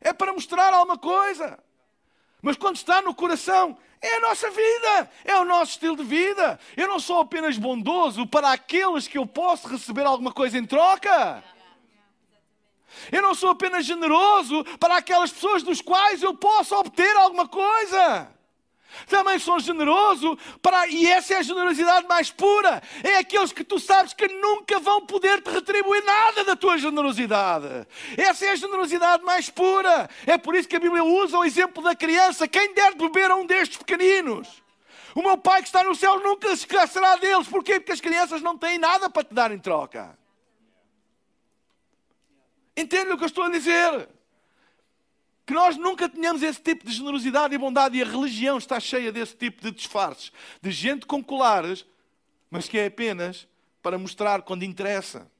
[0.00, 1.58] É para mostrar alguma coisa.
[2.42, 6.60] Mas quando está no coração, é a nossa vida, é o nosso estilo de vida.
[6.76, 11.42] Eu não sou apenas bondoso para aqueles que eu posso receber alguma coisa em troca.
[13.10, 18.34] Eu não sou apenas generoso para aquelas pessoas dos quais eu posso obter alguma coisa.
[19.08, 22.82] Também sou generoso para, e essa é a generosidade mais pura.
[23.02, 27.86] É aqueles que tu sabes que nunca vão poder te retribuir nada da tua generosidade.
[28.16, 30.08] Essa é a generosidade mais pura.
[30.26, 32.48] É por isso que a Bíblia usa o exemplo da criança.
[32.48, 34.62] Quem der de beber a um destes pequeninos?
[35.14, 37.48] O meu pai que está no céu nunca se esquecerá deles.
[37.48, 37.80] Porquê?
[37.80, 40.16] Porque as crianças não têm nada para te dar em troca.
[42.76, 44.08] Entende o que eu estou a dizer?
[45.46, 49.10] Que nós nunca tenhamos esse tipo de generosidade e bondade, e a religião está cheia
[49.10, 51.86] desse tipo de disfarces, de gente com colares,
[52.50, 53.46] mas que é apenas
[53.80, 55.30] para mostrar quando interessa.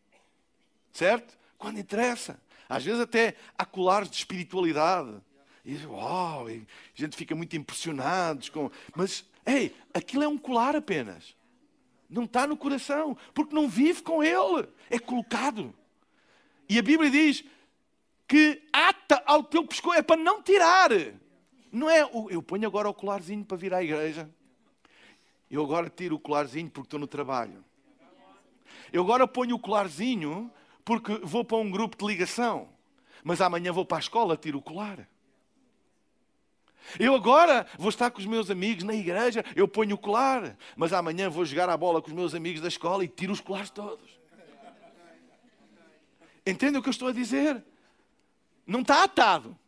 [0.92, 1.36] Certo?
[1.58, 2.40] Quando interessa.
[2.68, 5.20] Às vezes até há colares de espiritualidade.
[5.64, 6.64] E uau, e
[6.96, 8.70] a gente fica muito impressionados com.
[8.94, 11.34] Mas, ei, aquilo é um colar apenas.
[12.08, 14.68] Não está no coração, porque não vive com ele.
[14.88, 15.74] É colocado.
[16.68, 17.44] E a Bíblia diz
[18.26, 20.90] que ata ao teu pescoço, é para não tirar.
[21.70, 24.28] Não é, eu ponho agora o colarzinho para vir à igreja.
[25.50, 27.64] Eu agora tiro o colarzinho porque estou no trabalho.
[28.92, 30.50] Eu agora ponho o colarzinho
[30.84, 32.68] porque vou para um grupo de ligação.
[33.22, 35.08] Mas amanhã vou para a escola, tiro o colar.
[36.98, 40.56] Eu agora vou estar com os meus amigos na igreja, eu ponho o colar.
[40.76, 43.40] Mas amanhã vou jogar a bola com os meus amigos da escola e tiro os
[43.40, 44.16] colares todos.
[46.46, 47.62] Entende o que eu estou a dizer?
[48.64, 49.58] Não está atado.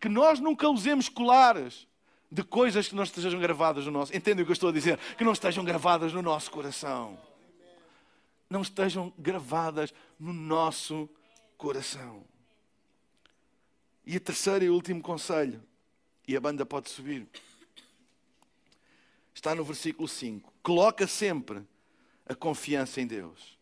[0.00, 1.86] Que nós nunca usemos colares
[2.30, 4.16] de coisas que não estejam gravadas no nosso.
[4.16, 4.98] Entende o que eu estou a dizer?
[5.16, 7.18] Que não estejam gravadas no nosso coração.
[8.48, 11.08] Não estejam gravadas no nosso
[11.56, 12.24] coração.
[14.04, 15.62] E a terceiro e último conselho,
[16.26, 17.28] e a banda pode subir,
[19.34, 20.52] está no versículo 5.
[20.62, 21.62] Coloca sempre
[22.26, 23.59] a confiança em Deus.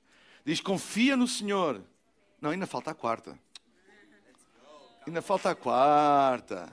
[0.49, 1.83] Diz: confia no Senhor.
[2.41, 3.39] Não, ainda falta a quarta.
[5.07, 6.73] Ainda falta a quarta.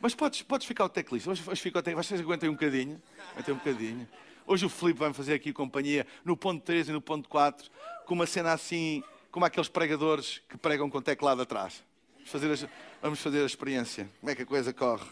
[0.00, 1.30] Mas podes, podes ficar o teclista.
[1.30, 2.16] Hoje, hoje fica o teclista.
[2.16, 3.02] Vocês aguentem um bocadinho.
[3.34, 4.08] Aguentem um bocadinho.
[4.46, 7.70] Hoje o Filipe vai fazer aqui companhia no ponto 3 e no ponto 4,
[8.06, 11.84] com uma cena assim, como aqueles pregadores que pregam com teclado atrás.
[12.14, 12.68] Vamos fazer, a,
[13.02, 14.08] vamos fazer a experiência.
[14.20, 15.04] Como é que a coisa corre?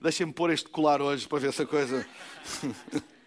[0.00, 2.06] Deixem-me pôr este colar hoje para ver se a coisa.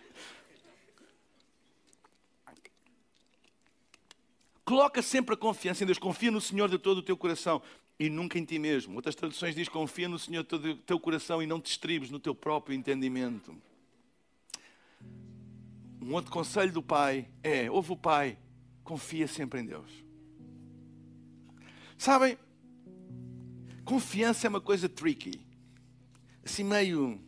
[4.71, 5.99] Coloca sempre a confiança em Deus.
[5.99, 7.61] Confia no Senhor de todo o teu coração
[7.99, 8.95] e nunca em ti mesmo.
[8.95, 12.09] Outras traduções diz confia no Senhor de todo o teu coração e não te estribes
[12.09, 13.53] no teu próprio entendimento.
[16.01, 18.37] Um outro conselho do pai é: ouve o pai,
[18.81, 19.91] confia sempre em Deus.
[21.97, 22.37] Sabem,
[23.83, 25.37] confiança é uma coisa tricky,
[26.45, 27.19] assim meio.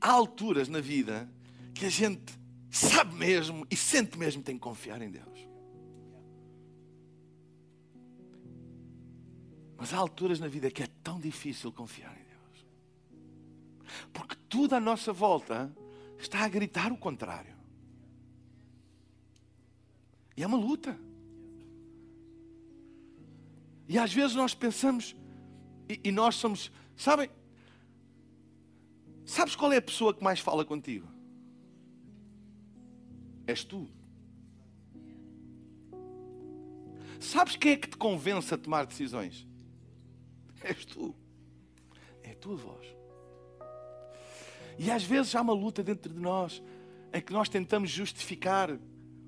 [0.00, 1.30] Há alturas na vida
[1.72, 2.41] que a gente
[2.72, 5.46] sabe mesmo e sente mesmo que tem que confiar em Deus.
[9.76, 12.66] Mas há alturas na vida que é tão difícil confiar em Deus.
[14.12, 15.70] Porque tudo à nossa volta
[16.18, 17.54] está a gritar o contrário.
[20.34, 20.98] E é uma luta.
[23.86, 25.14] E às vezes nós pensamos,
[25.86, 27.28] e, e nós somos, sabem,
[29.26, 31.11] sabes qual é a pessoa que mais fala contigo?
[33.52, 33.86] És tu.
[37.20, 39.46] Sabes quem é que te convence a tomar decisões?
[40.64, 41.14] És tu.
[42.22, 42.86] É a tua voz.
[44.78, 46.62] E às vezes há uma luta dentro de nós
[47.12, 48.78] em que nós tentamos justificar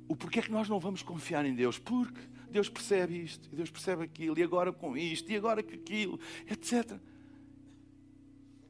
[0.08, 1.78] o porquê é que nós não vamos confiar em Deus.
[1.78, 2.20] Porque
[2.50, 6.18] Deus percebe isto, e Deus percebe aquilo, e agora com isto, e agora com aquilo,
[6.48, 6.98] etc.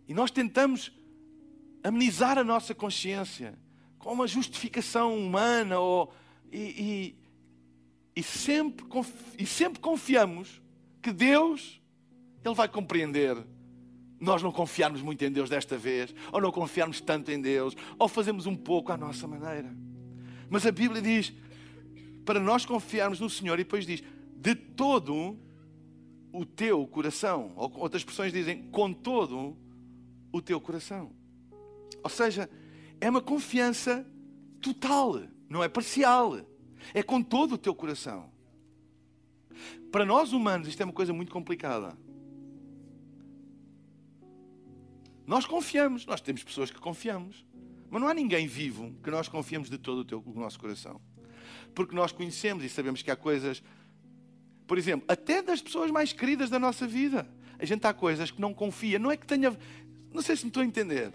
[0.09, 0.91] E nós tentamos
[1.83, 3.57] amenizar a nossa consciência
[4.05, 6.13] com uma justificação humana ou,
[6.53, 7.15] e,
[8.15, 8.85] e, e, sempre,
[9.39, 10.61] e sempre confiamos
[11.01, 11.81] que Deus
[12.45, 13.35] Ele vai compreender.
[14.21, 18.07] Nós não confiarmos muito em Deus desta vez, ou não confiarmos tanto em Deus, ou
[18.07, 19.75] fazemos um pouco à nossa maneira.
[20.51, 21.33] Mas a Bíblia diz
[22.27, 24.03] para nós confiarmos no Senhor e depois diz
[24.37, 25.39] de todo
[26.31, 29.57] o teu coração, ou outras expressões dizem com todo
[30.31, 31.11] o teu coração.
[32.03, 32.51] Ou seja,
[33.05, 34.07] é uma confiança
[34.63, 36.41] total, não é parcial.
[36.95, 38.33] É com todo o teu coração.
[39.93, 41.99] Para nós humanos, isto é uma coisa muito complicada.
[45.27, 47.45] Nós confiamos, nós temos pessoas que confiamos,
[47.91, 50.99] mas não há ninguém vivo que nós confiemos de todo o, teu, o nosso coração.
[51.75, 53.63] Porque nós conhecemos e sabemos que há coisas,
[54.67, 57.29] por exemplo, até das pessoas mais queridas da nossa vida.
[57.59, 59.55] A gente há coisas que não confia, não é que tenha.
[60.11, 61.13] Não sei se me estou a entender.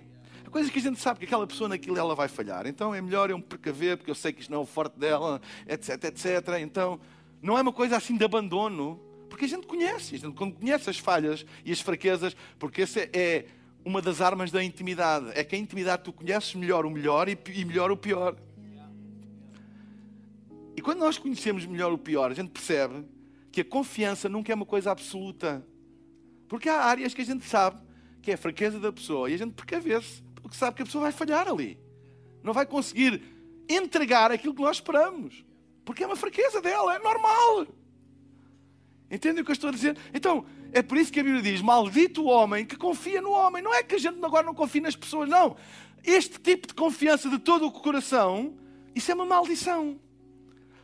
[0.49, 2.65] Há coisas que a gente sabe que aquela pessoa naquilo ela vai falhar.
[2.65, 4.97] Então é melhor eu me precaver, porque eu sei que isto não é o forte
[4.97, 6.25] dela, etc, etc.
[6.59, 6.99] Então
[7.39, 10.97] não é uma coisa assim de abandono, porque a gente conhece, a gente conhece as
[10.97, 13.45] falhas e as fraquezas, porque esse é
[13.85, 15.29] uma das armas da intimidade.
[15.35, 18.35] É que a intimidade tu conheces melhor o melhor e, e melhor o pior.
[20.75, 23.05] E quando nós conhecemos melhor o pior, a gente percebe
[23.51, 25.63] que a confiança nunca é uma coisa absoluta.
[26.47, 27.87] Porque há áreas que a gente sabe
[28.21, 31.03] que é a fraqueza da pessoa e a gente precavê-se, porque sabe que a pessoa
[31.03, 31.79] vai falhar ali.
[32.43, 33.21] Não vai conseguir
[33.69, 35.45] entregar aquilo que nós esperamos.
[35.85, 37.67] Porque é uma fraqueza dela, é normal.
[39.11, 39.95] Entendem o que eu estou a dizer?
[40.11, 43.61] Então, é por isso que a Bíblia diz: Maldito o homem que confia no homem.
[43.61, 45.55] Não é que a gente agora não confie nas pessoas, não.
[46.03, 48.57] Este tipo de confiança de todo o coração,
[48.95, 49.99] isso é uma maldição.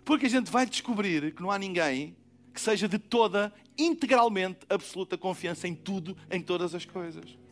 [0.03, 2.15] Porque a gente vai descobrir que não há ninguém
[2.53, 7.44] que seja de toda, integralmente, absoluta confiança em tudo, em todas as coisas.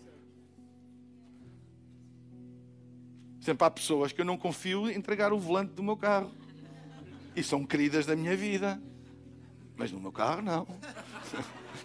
[3.44, 6.32] Sempre há pessoas que eu não confio entregar o volante do meu carro.
[7.36, 8.82] E são queridas da minha vida.
[9.76, 10.66] Mas no meu carro, não.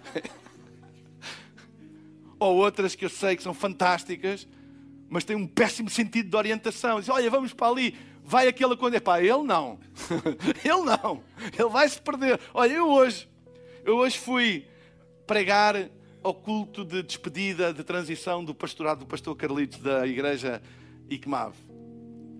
[2.38, 4.46] Ou outras que eu sei que são fantásticas,
[5.08, 7.00] mas têm um péssimo sentido de orientação.
[7.00, 7.98] Diz, olha, vamos para ali.
[8.22, 8.98] Vai aquela coisa.
[8.98, 9.80] Epá, ele não.
[10.64, 11.24] ele não.
[11.58, 12.38] Ele vai se perder.
[12.54, 13.28] Olha, eu hoje,
[13.84, 14.64] eu hoje fui
[15.26, 15.90] pregar
[16.22, 20.62] ao culto de despedida, de transição do pastorado do pastor Carlitos da igreja
[21.08, 21.54] Icmav.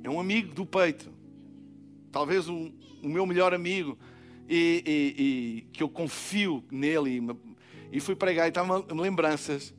[0.03, 1.12] É um amigo do peito.
[2.11, 3.99] Talvez um, o meu melhor amigo
[4.49, 9.75] e, e, e que eu confio nele e, e fui pregar e estavam lembranças.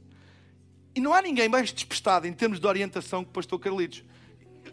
[0.96, 4.04] E não há ninguém mais despestado em termos de orientação que o pastor Carlitos.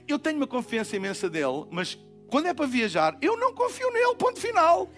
[0.06, 1.98] Eu tenho uma confiança imensa dele, mas
[2.28, 4.90] quando é para viajar, eu não confio nele, ponto final.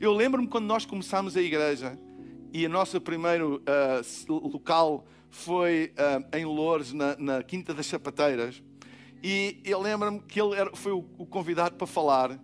[0.00, 1.98] Eu lembro-me quando nós começámos a igreja
[2.52, 8.62] e o nosso primeiro uh, local foi uh, em Lourdes, na, na, Quinta das Sapateiras.
[9.22, 12.38] E eu lembro-me que ele era, foi o, o convidado para falar.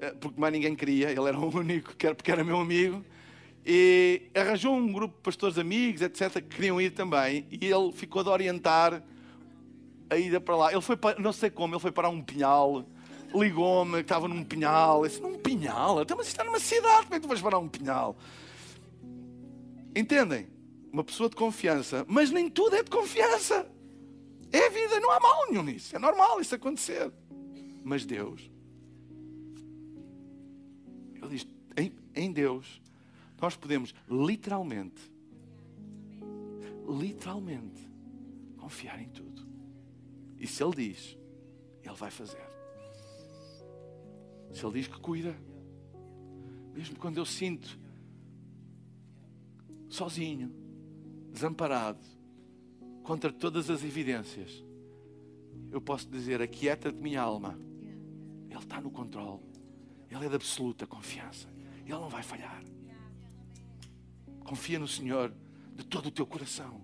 [0.00, 3.04] Eh, porque mais ninguém queria, ele era o único, porque era meu amigo.
[3.64, 7.46] E arranjou um grupo de pastores amigos, etc., que queriam ir também.
[7.50, 9.02] E ele ficou de orientar
[10.10, 10.72] a ida para lá.
[10.72, 12.84] Ele foi para, não sei como, ele foi para um pinhal.
[13.32, 15.04] Ligou-me, que estava num pinhal.
[15.04, 16.02] Eu disse, num pinhal?
[16.02, 18.16] Então, mas está numa cidade, como é que tu vais para um pinhal?
[19.94, 20.48] Entendem?
[20.92, 22.04] Uma pessoa de confiança.
[22.06, 23.66] Mas nem tudo é de confiança.
[24.52, 25.96] É a vida, não há mal nenhum nisso.
[25.96, 27.10] É normal isso acontecer.
[27.82, 28.52] Mas Deus
[31.22, 32.82] ele diz: em, em Deus,
[33.40, 35.00] nós podemos literalmente,
[36.88, 37.88] literalmente,
[38.58, 39.46] confiar em tudo.
[40.38, 41.16] E se Ele diz,
[41.82, 42.42] Ele vai fazer.
[44.52, 45.36] Se Ele diz que cuida,
[46.74, 47.78] mesmo quando eu sinto
[49.88, 50.52] sozinho,
[51.32, 51.98] desamparado,
[53.02, 54.62] contra todas as evidências,
[55.70, 57.58] eu posso dizer: aquieta de minha alma,
[58.48, 59.40] Ele está no controle.
[60.10, 61.48] Ele é de absoluta confiança.
[61.84, 62.62] Ele não vai falhar.
[64.44, 65.32] Confia no Senhor
[65.74, 66.82] de todo o teu coração.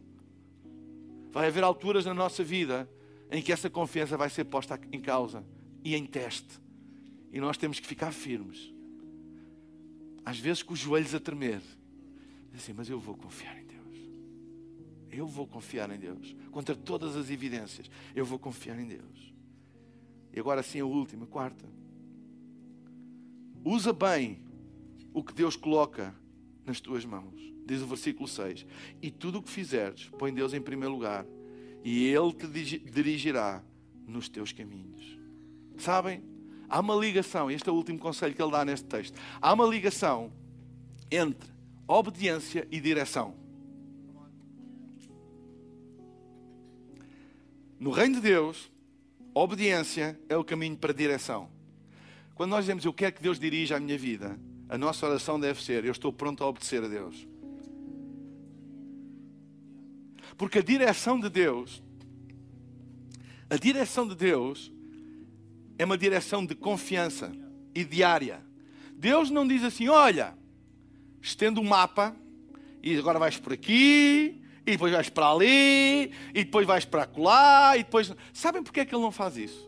[1.30, 2.88] Vai haver alturas na nossa vida
[3.30, 5.44] em que essa confiança vai ser posta em causa
[5.84, 6.58] e em teste.
[7.30, 8.72] E nós temos que ficar firmes.
[10.24, 11.60] Às vezes com os joelhos a tremer.
[12.54, 13.67] Assim, mas eu vou confiar em.
[15.18, 16.36] Eu vou confiar em Deus.
[16.52, 19.34] Contra todas as evidências, eu vou confiar em Deus.
[20.32, 21.68] E agora sim a última, a quarta.
[23.64, 24.40] Usa bem
[25.12, 26.14] o que Deus coloca
[26.64, 27.34] nas tuas mãos.
[27.66, 28.64] Diz o versículo 6.
[29.02, 31.26] E tudo o que fizeres, põe Deus em primeiro lugar,
[31.82, 32.46] e Ele te
[32.78, 33.60] dirigirá
[34.06, 35.18] nos teus caminhos.
[35.78, 36.22] Sabem?
[36.68, 39.18] Há uma ligação, este é o último conselho que ele dá neste texto.
[39.40, 40.30] Há uma ligação
[41.10, 41.48] entre
[41.88, 43.47] obediência e direção.
[47.78, 48.70] No reino de Deus,
[49.32, 51.48] obediência é o caminho para a direção.
[52.34, 55.62] Quando nós dizemos eu quero que Deus dirija a minha vida, a nossa oração deve
[55.62, 57.26] ser eu estou pronto a obedecer a Deus.
[60.36, 61.82] Porque a direção de Deus,
[63.48, 64.72] a direção de Deus
[65.78, 67.32] é uma direção de confiança
[67.74, 68.44] e diária.
[68.94, 70.36] Deus não diz assim: olha,
[71.22, 72.14] estende o um mapa
[72.82, 74.37] e agora vais por aqui,
[74.68, 78.12] e depois vais para ali, e depois vais para acolá, e depois.
[78.34, 79.66] Sabem porque é que Ele não faz isso?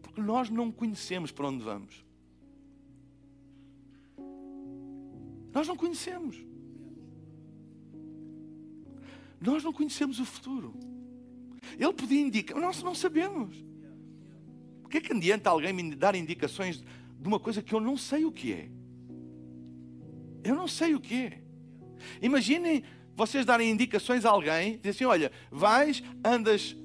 [0.00, 2.02] Porque nós não conhecemos para onde vamos.
[5.52, 6.42] Nós não conhecemos.
[9.38, 10.74] Nós não conhecemos o futuro.
[11.78, 13.54] Ele podia indicar, nós não sabemos.
[14.82, 16.82] O que é que adianta alguém me dar indicações
[17.18, 18.70] de uma coisa que eu não sei o que é?
[20.42, 21.41] Eu não sei o que é.
[22.20, 22.82] Imaginem
[23.14, 26.76] vocês darem indicações a alguém, dizem assim: olha, vais, andas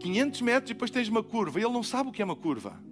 [0.00, 2.36] 500 metros e depois tens uma curva, e ele não sabe o que é uma
[2.36, 2.82] curva.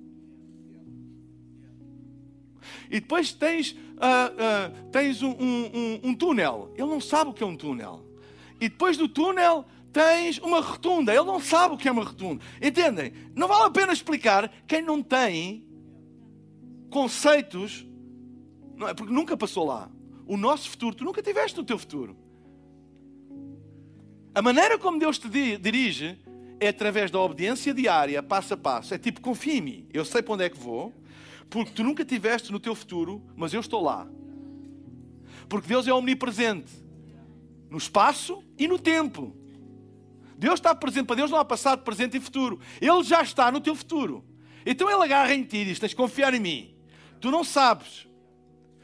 [2.91, 7.43] E depois tens, uh, uh, tens um, um, um, túnel, ele não sabe o que
[7.43, 8.07] é um túnel.
[8.61, 12.45] E depois do túnel tens uma rotunda, ele não sabe o que é uma rotunda.
[12.61, 13.13] Entendem?
[13.35, 15.67] Não vale a pena explicar quem não tem
[16.91, 17.87] conceitos,
[18.77, 18.95] não é?
[18.95, 19.91] Porque nunca passou lá
[20.33, 20.97] o nosso futuro.
[20.97, 22.17] Tu nunca tiveste o teu futuro.
[24.35, 26.19] A maneira como Deus te dirige
[26.59, 28.95] é através da obediência diária, passo a passo.
[28.95, 30.91] É tipo, confia em mim, eu sei para onde é que vou,
[31.51, 34.09] porque tu nunca tiveste no teu futuro, mas eu estou lá.
[35.51, 36.73] Porque Deus é omnipresente
[37.69, 39.37] no espaço e no tempo.
[40.39, 42.59] Deus está presente, para Deus não há passado, presente e futuro.
[42.81, 44.25] Ele já está no teu futuro.
[44.65, 46.75] Então ele agarra em ti e diz: Tens de confiar em mim.
[47.21, 48.09] Tu não sabes.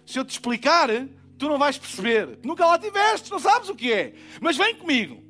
[0.04, 0.90] Se eu te explicar,
[1.38, 2.38] tu não vais perceber.
[2.42, 4.14] Nunca lá tiveste, não sabes o que é.
[4.40, 5.28] Mas vem comigo.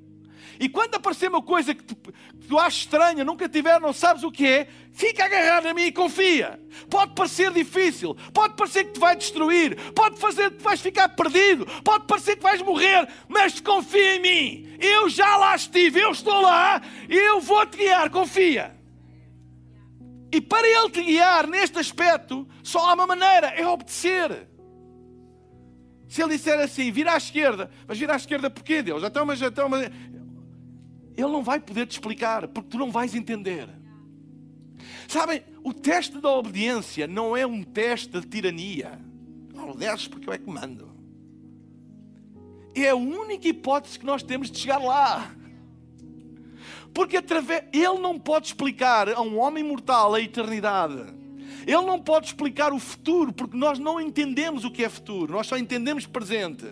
[0.60, 4.24] E quando aparecer uma coisa que tu, que tu achas estranha, nunca tiver, não sabes
[4.24, 6.60] o que é, fica agarrado a mim e confia.
[6.90, 11.64] Pode parecer difícil, pode parecer que te vai destruir, pode fazer que vais ficar perdido,
[11.84, 14.76] pode parecer que vais morrer, mas confia em mim.
[14.80, 18.76] Eu já lá estive, eu estou lá, eu vou te guiar, confia.
[20.32, 24.48] E para ele te guiar neste aspecto, só há uma maneira: é obedecer.
[26.08, 29.02] Se ele disser assim, vira à esquerda, mas vira à esquerda porquê, Deus?
[29.02, 29.90] Então, mas, então, mas...
[31.16, 33.68] Ele não vai poder te explicar, porque tu não vais entender.
[35.06, 38.98] Sabem, o teste da obediência não é um teste de tirania.
[39.52, 40.88] Não obedeces porque eu é que mando.
[42.74, 45.34] É a única hipótese que nós temos de chegar lá.
[46.94, 51.17] Porque através, ele não pode explicar a um homem mortal a eternidade.
[51.68, 55.46] Ele não pode explicar o futuro, porque nós não entendemos o que é futuro, nós
[55.46, 56.64] só entendemos presente.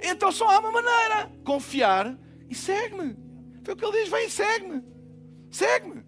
[0.00, 2.16] Então só há uma maneira: confiar
[2.48, 3.16] e segue-me.
[3.64, 4.84] Foi o que ele diz: vem, segue-me.
[5.50, 6.04] Segue-me.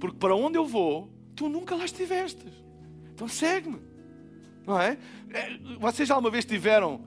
[0.00, 2.46] Porque para onde eu vou, tu nunca lá estiveste.
[3.12, 3.80] Então segue-me.
[4.66, 4.96] Não é?
[5.28, 5.58] é?
[5.78, 7.04] Vocês já alguma vez tiveram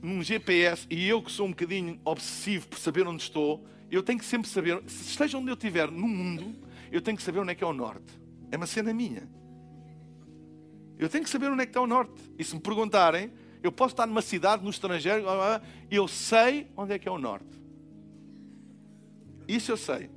[0.00, 4.18] num GPS e eu que sou um bocadinho obsessivo por saber onde estou, eu tenho
[4.18, 7.52] que sempre saber, se esteja onde eu estiver no mundo, eu tenho que saber onde
[7.52, 8.18] é que é o norte.
[8.50, 9.28] É uma cena minha.
[10.98, 12.12] Eu tenho que saber onde é que está o norte.
[12.38, 13.32] E se me perguntarem,
[13.62, 15.24] eu posso estar numa cidade, no estrangeiro,
[15.90, 17.60] eu sei onde é que é o norte.
[19.46, 20.10] Isso eu sei.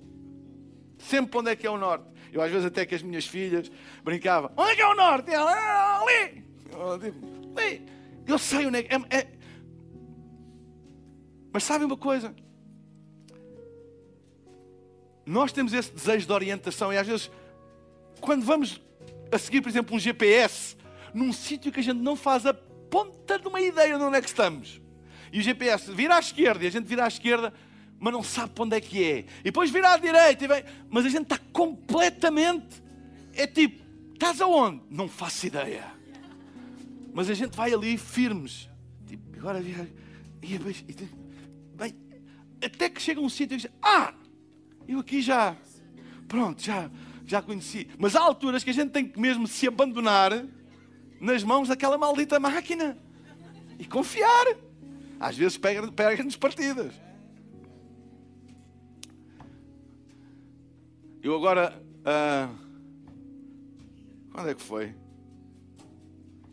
[0.98, 2.06] Sempre onde é que é o norte.
[2.32, 3.72] Eu às vezes até que as minhas filhas
[4.04, 5.32] brincavam, onde é que é o norte?
[5.32, 6.44] E ela, ah, ali.
[7.58, 7.86] Ali.
[8.28, 9.28] eu sei onde é que é, é.
[11.52, 12.36] Mas sabem uma coisa?
[15.30, 17.30] Nós temos esse desejo de orientação e às vezes,
[18.20, 18.82] quando vamos
[19.32, 20.76] a seguir, por exemplo, um GPS,
[21.14, 24.22] num sítio que a gente não faz a ponta de uma ideia de onde é
[24.22, 24.82] que estamos.
[25.32, 27.54] E o GPS vira à esquerda e a gente vira à esquerda,
[28.00, 29.20] mas não sabe para onde é que é.
[29.42, 32.82] E depois vira à direita, e vem, mas a gente está completamente.
[33.36, 34.82] É tipo, estás aonde?
[34.90, 35.86] Não faço ideia.
[37.14, 38.68] Mas a gente vai ali firmes.
[39.06, 39.88] Tipo, agora vira.
[40.42, 40.58] E,
[41.78, 41.96] bem,
[42.66, 44.12] até que chega um sítio e diz: Ah!
[44.90, 45.56] Eu aqui já,
[46.28, 46.90] pronto, já,
[47.24, 47.88] já conheci.
[48.00, 50.32] Mas há alturas que a gente tem que mesmo se abandonar
[51.22, 52.98] nas mãos daquela maldita máquina
[53.78, 54.48] e confiar.
[55.20, 56.92] Às vezes pega-nos pega partidas.
[61.22, 61.80] Eu agora.
[62.00, 62.58] Uh,
[64.32, 64.96] quando é que foi?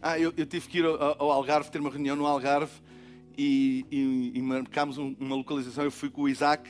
[0.03, 2.83] Ah, eu, eu tive que ir ao, ao, Algarve, ter uma reunião no Algarve
[3.39, 5.85] e, e, e marcámos um, uma localização.
[5.85, 6.69] Eu fui com o Isaac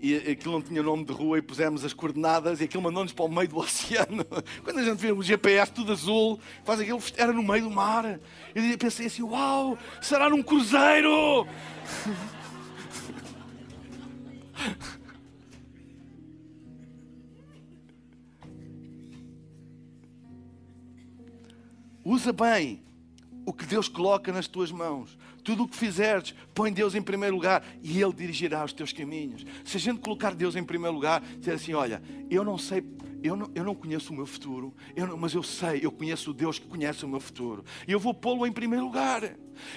[0.00, 3.24] e aquilo não tinha nome de rua e pusemos as coordenadas e aquilo mandou-nos para
[3.24, 4.24] o meio do oceano.
[4.62, 8.20] Quando a gente vê o GPS tudo azul, faz aquilo, era no meio do mar.
[8.54, 11.46] Eu pensei assim: uau, será num cruzeiro?
[22.04, 22.82] Usa bem
[23.46, 25.16] o que Deus coloca nas tuas mãos.
[25.44, 29.44] Tudo o que fizeres, põe Deus em primeiro lugar e Ele dirigirá os teus caminhos.
[29.62, 32.82] Se a gente colocar Deus em primeiro lugar, dizer assim: Olha, eu não sei,
[33.22, 36.30] eu não, eu não conheço o meu futuro, eu não, mas eu sei, eu conheço
[36.30, 37.62] o Deus que conhece o meu futuro.
[37.86, 39.22] E eu vou pô-lo em primeiro lugar.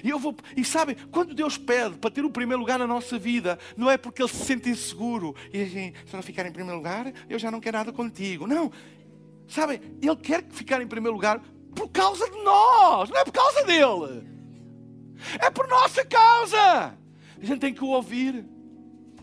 [0.01, 3.19] E, eu vou, e sabem, quando Deus pede para ter o primeiro lugar na nossa
[3.19, 6.77] vida, não é porque Ele se sente inseguro e assim, se não ficar em primeiro
[6.77, 8.47] lugar, eu já não quero nada contigo.
[8.47, 8.71] Não.
[9.49, 11.41] Sabem, Ele quer ficar em primeiro lugar
[11.75, 14.36] por causa de nós, não é por causa dele.
[15.39, 16.97] É por nossa causa.
[17.41, 18.45] A gente tem que o ouvir.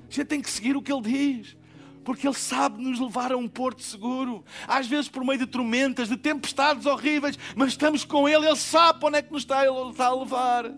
[0.09, 1.57] A gente tem que seguir o que ele diz.
[2.05, 4.45] Porque ele sabe nos levar a um porto seguro.
[4.69, 9.05] Às vezes por meio de tormentas, de tempestades horríveis, mas estamos com ele, ele sabe
[9.05, 10.71] onde é que nos está, ele está a levar.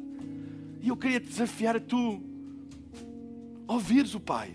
[0.81, 2.23] E eu queria te desafiar a tu.
[3.67, 4.53] Ouvires o Pai.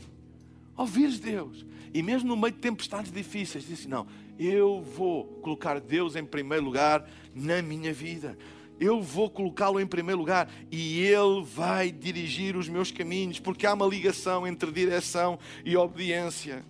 [0.78, 1.66] Ouvires Deus.
[1.94, 4.08] E mesmo no meio de tempestades difíceis, disse: Não,
[4.40, 7.06] eu vou colocar Deus em primeiro lugar
[7.36, 8.38] na minha vida
[8.82, 13.76] eu vou colocá-lo em primeiro lugar e ele vai dirigir os meus caminhos, porque há
[13.76, 16.66] uma ligação entre direção e obediência.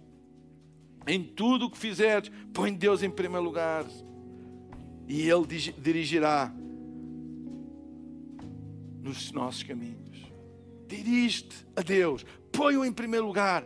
[1.07, 3.85] Em tudo o que fizeres, põe Deus em primeiro lugar
[5.07, 5.47] e ele
[5.77, 6.53] dirigirá
[8.99, 10.29] nos nossos caminhos.
[10.87, 13.65] Dirige-te a Deus, põe-o em primeiro lugar,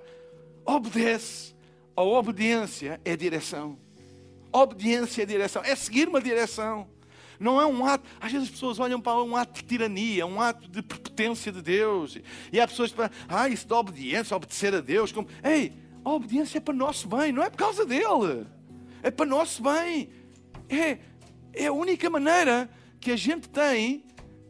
[0.63, 1.55] obedece.
[1.95, 3.79] A obediência é direção.
[4.51, 6.87] obediência é direção, é seguir uma direção.
[7.39, 8.07] Não é um ato.
[8.19, 11.61] Às vezes as pessoas olham para um ato de tirania, um ato de prepotência de
[11.61, 12.17] Deus.
[12.51, 15.11] E há pessoas que falam, ah, isso da obediência, obedecer a Deus.
[15.11, 15.27] Como...
[15.43, 15.73] Ei,
[16.03, 18.45] a obediência é para nosso bem, não é por causa dele.
[19.01, 20.09] É para nosso bem.
[20.69, 20.99] É,
[21.53, 22.69] é a única maneira
[22.99, 24.03] que a gente tem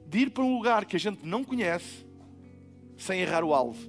[0.08, 2.06] de ir para um lugar que a gente não conhece
[2.98, 3.80] sem errar o alvo,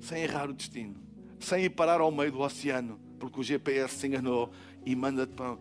[0.00, 0.94] sem errar o destino,
[1.40, 4.50] sem ir parar ao meio do oceano, porque o GPS se enganou
[4.84, 5.56] e manda-te para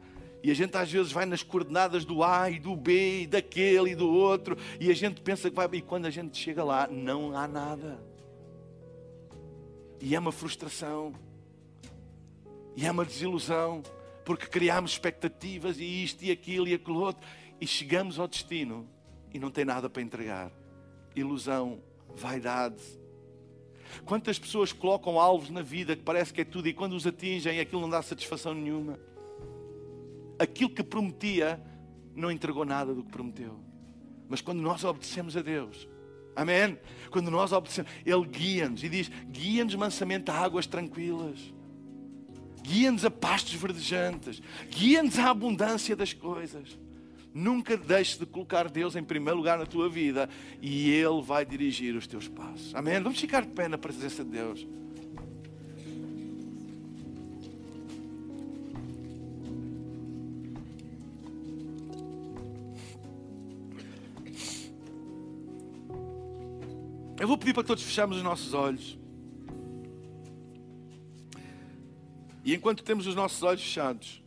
[0.46, 3.94] e a gente às vezes vai nas coordenadas do A e do B e daquele
[3.94, 4.56] e do outro.
[4.80, 5.68] E a gente pensa que vai.
[5.74, 8.00] E quando a gente chega lá, não há nada.
[10.00, 11.16] E é uma frustração.
[12.76, 13.82] E é uma desilusão.
[14.24, 17.28] Porque criamos expectativas e isto e aquilo e aquilo outro.
[17.60, 18.88] E chegamos ao destino
[19.34, 20.52] e não tem nada para entregar.
[21.16, 21.82] Ilusão,
[22.16, 22.84] vaidade.
[24.06, 27.60] Quantas pessoas colocam alvos na vida que parece que é tudo e quando os atingem
[27.60, 29.00] aquilo não dá satisfação nenhuma
[30.40, 31.62] aquilo que prometia,
[32.16, 33.60] não entregou nada do que prometeu.
[34.28, 35.88] Mas quando nós obedecemos a Deus,
[36.36, 36.78] Amém?
[37.10, 41.40] Quando nós obedecemos, Ele guia-nos e diz: guia-nos mansamente a águas tranquilas,
[42.62, 46.78] guia-nos a pastos verdejantes, guia-nos à abundância das coisas.
[47.34, 50.30] Nunca deixes de colocar Deus em primeiro lugar na tua vida
[50.62, 52.74] e Ele vai dirigir os teus passos.
[52.74, 53.02] Amém?
[53.02, 54.66] Vamos ficar de pé na presença de Deus.
[67.26, 69.00] Eu vou pedir para todos fecharmos os nossos olhos.
[72.44, 74.22] E enquanto temos os nossos olhos fechados,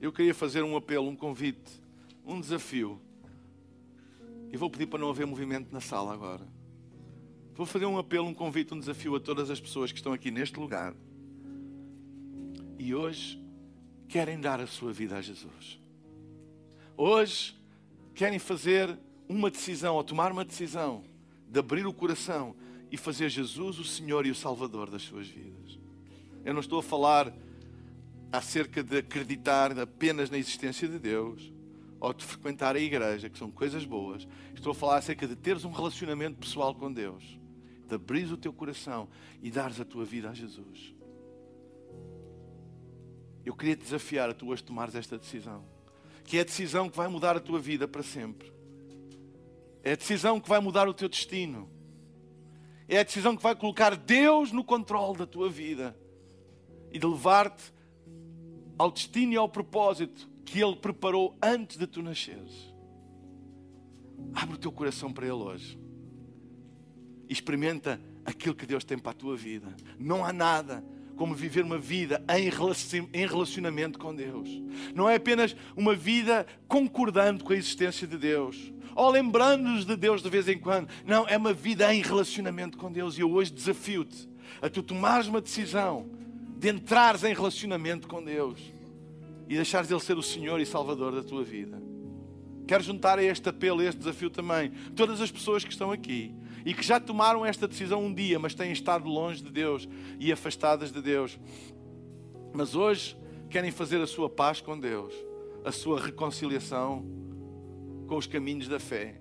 [0.00, 1.82] eu queria fazer um apelo, um convite,
[2.24, 3.00] um desafio.
[4.52, 6.46] E vou pedir para não haver movimento na sala agora.
[7.56, 10.30] Vou fazer um apelo, um convite, um desafio a todas as pessoas que estão aqui
[10.30, 10.94] neste lugar.
[12.78, 13.44] E hoje
[14.06, 15.80] querem dar a sua vida a Jesus.
[16.96, 17.52] Hoje
[18.14, 18.96] querem fazer
[19.28, 21.12] uma decisão ou tomar uma decisão
[21.54, 22.56] de abrir o coração
[22.90, 25.78] e fazer Jesus o Senhor e o Salvador das suas vidas.
[26.44, 27.32] Eu não estou a falar
[28.32, 31.52] acerca de acreditar apenas na existência de Deus
[32.00, 34.26] ou de frequentar a igreja, que são coisas boas.
[34.52, 37.38] Estou a falar acerca de teres um relacionamento pessoal com Deus,
[37.86, 39.08] de abrir o teu coração
[39.40, 40.92] e dares a tua vida a Jesus.
[43.46, 45.64] Eu queria desafiar a tu hoje tomares esta decisão,
[46.24, 48.53] que é a decisão que vai mudar a tua vida para sempre.
[49.84, 51.68] É a decisão que vai mudar o teu destino.
[52.88, 55.94] É a decisão que vai colocar Deus no controle da tua vida
[56.90, 57.72] e de levar-te
[58.78, 62.74] ao destino e ao propósito que Ele preparou antes de tu nasceres.
[64.32, 65.78] Abre o teu coração para Ele hoje.
[67.28, 69.74] E experimenta aquilo que Deus tem para a tua vida.
[69.98, 70.82] Não há nada
[71.14, 74.48] como viver uma vida em relacionamento com Deus.
[74.94, 80.22] Não é apenas uma vida concordando com a existência de Deus ou lembrando-nos de Deus
[80.22, 80.88] de vez em quando.
[81.04, 83.18] Não, é uma vida em relacionamento com Deus.
[83.18, 84.28] E eu hoje desafio-te
[84.62, 86.08] a tu tomares uma decisão
[86.56, 88.58] de entrares em relacionamento com Deus
[89.48, 91.82] e deixares Ele ser o Senhor e Salvador da tua vida.
[92.66, 96.34] Quero juntar a este apelo, a este desafio também, todas as pessoas que estão aqui
[96.64, 99.86] e que já tomaram esta decisão um dia, mas têm estado longe de Deus
[100.18, 101.38] e afastadas de Deus.
[102.54, 103.16] Mas hoje
[103.50, 105.12] querem fazer a sua paz com Deus,
[105.64, 107.23] a sua reconciliação
[108.06, 109.20] com os caminhos da fé.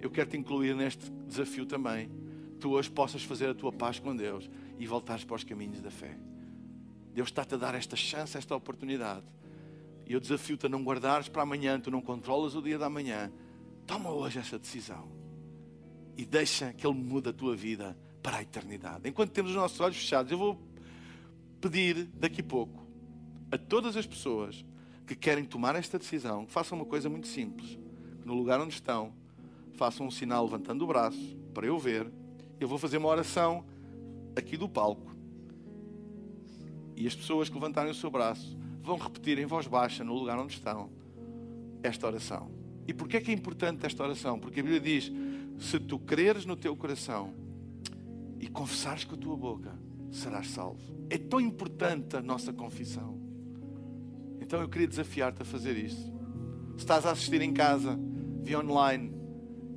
[0.00, 2.10] Eu quero te incluir neste desafio também.
[2.58, 5.90] Tu hoje possas fazer a tua paz com Deus e voltares para os caminhos da
[5.90, 6.16] fé.
[7.12, 9.26] Deus está-te a dar esta chance, esta oportunidade.
[10.06, 13.30] E eu desafio-te a não guardares para amanhã, tu não controlas o dia da manhã.
[13.86, 15.08] Toma hoje essa decisão
[16.16, 19.08] e deixa que Ele mude a tua vida para a eternidade.
[19.08, 20.60] Enquanto temos os nossos olhos fechados, eu vou
[21.60, 22.86] pedir daqui a pouco
[23.50, 24.64] a todas as pessoas
[25.10, 27.76] que querem tomar esta decisão façam uma coisa muito simples.
[28.24, 29.12] No lugar onde estão,
[29.74, 32.06] façam um sinal levantando o braço para eu ver.
[32.60, 33.64] Eu vou fazer uma oração
[34.36, 35.12] aqui do palco.
[36.94, 40.38] E as pessoas que levantarem o seu braço vão repetir em voz baixa, no lugar
[40.38, 40.88] onde estão,
[41.82, 42.48] esta oração.
[42.86, 44.38] E porquê é que é importante esta oração?
[44.38, 45.10] Porque a Bíblia diz:
[45.58, 47.34] se tu creres no teu coração
[48.38, 49.76] e confessares com a tua boca,
[50.12, 50.80] serás salvo.
[51.08, 53.29] É tão importante a nossa confissão.
[54.50, 56.12] Então eu queria desafiar-te a fazer isso.
[56.72, 57.96] Se estás a assistir em casa,
[58.42, 59.12] via online,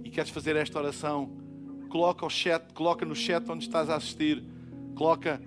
[0.04, 1.30] e queres fazer esta oração,
[1.92, 4.44] coloca o chat, coloca no chat onde estás a assistir,
[4.96, 5.40] coloca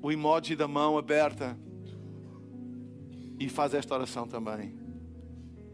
[0.00, 1.54] o emoji da mão aberta
[3.38, 4.74] e faz esta oração também,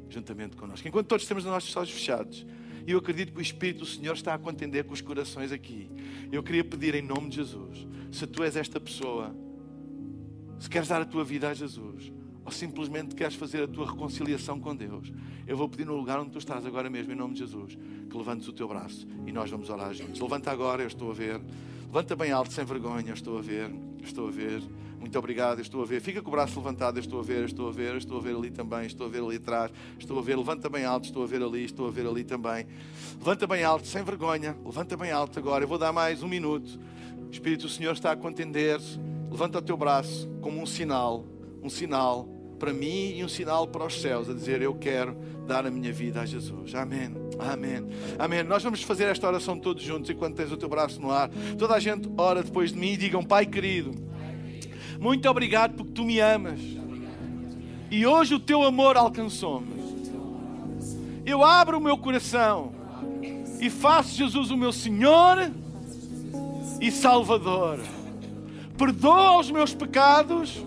[0.09, 0.89] juntamente connosco.
[0.89, 2.45] Enquanto todos temos os nossos olhos fechados,
[2.85, 5.89] e eu acredito que o Espírito do Senhor está a contender com os corações aqui.
[6.33, 9.33] Eu queria pedir em nome de Jesus, se tu és esta pessoa,
[10.59, 12.11] se queres dar a tua vida a Jesus,
[12.47, 15.13] ou simplesmente queres fazer a tua reconciliação com Deus,
[15.49, 17.77] eu vou pedir no lugar onde tu estás agora mesmo, em nome de Jesus,
[18.09, 20.21] que levantes o teu braço e nós vamos orar juntos.
[20.21, 21.41] Levanta agora, eu estou a ver.
[21.87, 24.63] Levanta bem alto, sem vergonha, eu estou a ver, eu estou a ver.
[25.01, 26.01] Muito obrigado, estou a ver.
[26.01, 28.51] Fica com o braço levantado, estou a ver, estou a ver, estou a ver ali
[28.51, 30.37] também, estou a ver ali atrás, estou a ver.
[30.37, 32.67] Levanta bem alto, estou a ver ali, estou a ver ali também.
[33.19, 35.65] Levanta bem alto, sem vergonha, levanta bem alto agora.
[35.65, 36.79] Eu vou dar mais um minuto.
[37.27, 39.01] O Espírito do Senhor está a contender-se.
[39.31, 41.25] Levanta o teu braço como um sinal,
[41.63, 45.67] um sinal para mim e um sinal para os céus, a dizer: Eu quero dar
[45.67, 46.75] a minha vida a Jesus.
[46.75, 47.15] Amém.
[47.39, 47.87] Amém.
[48.19, 48.43] Amém.
[48.43, 51.31] Nós vamos fazer esta oração todos juntos enquanto tens o teu braço no ar.
[51.59, 53.93] Toda a gente ora depois de mim e digam: Pai querido,
[54.99, 56.61] muito obrigado porque tu me amas.
[57.91, 59.77] E hoje o teu amor alcançou-me.
[61.25, 62.73] Eu abro o meu coração
[63.61, 65.51] e faço Jesus o meu Senhor
[66.81, 67.81] e Salvador.
[68.77, 70.63] Perdoa os meus pecados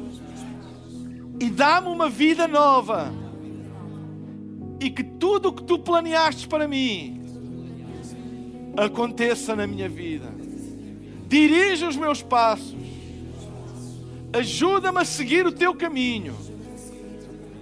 [1.39, 3.13] e dá-me uma vida nova.
[4.79, 7.21] E que tudo o que tu planeaste para mim
[8.77, 10.27] aconteça na minha vida.
[11.27, 12.75] Dirija os meus passos.
[14.33, 16.35] Ajuda-me a seguir o teu caminho.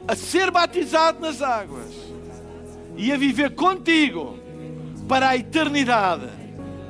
[0.07, 1.93] A ser batizado nas águas.
[2.95, 4.38] E a viver contigo
[5.07, 6.30] para a eternidade.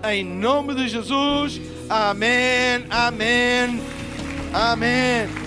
[0.09, 1.59] Em nome de Jesus.
[1.89, 2.85] Amém.
[2.89, 3.81] Amém.
[4.53, 5.46] Amém.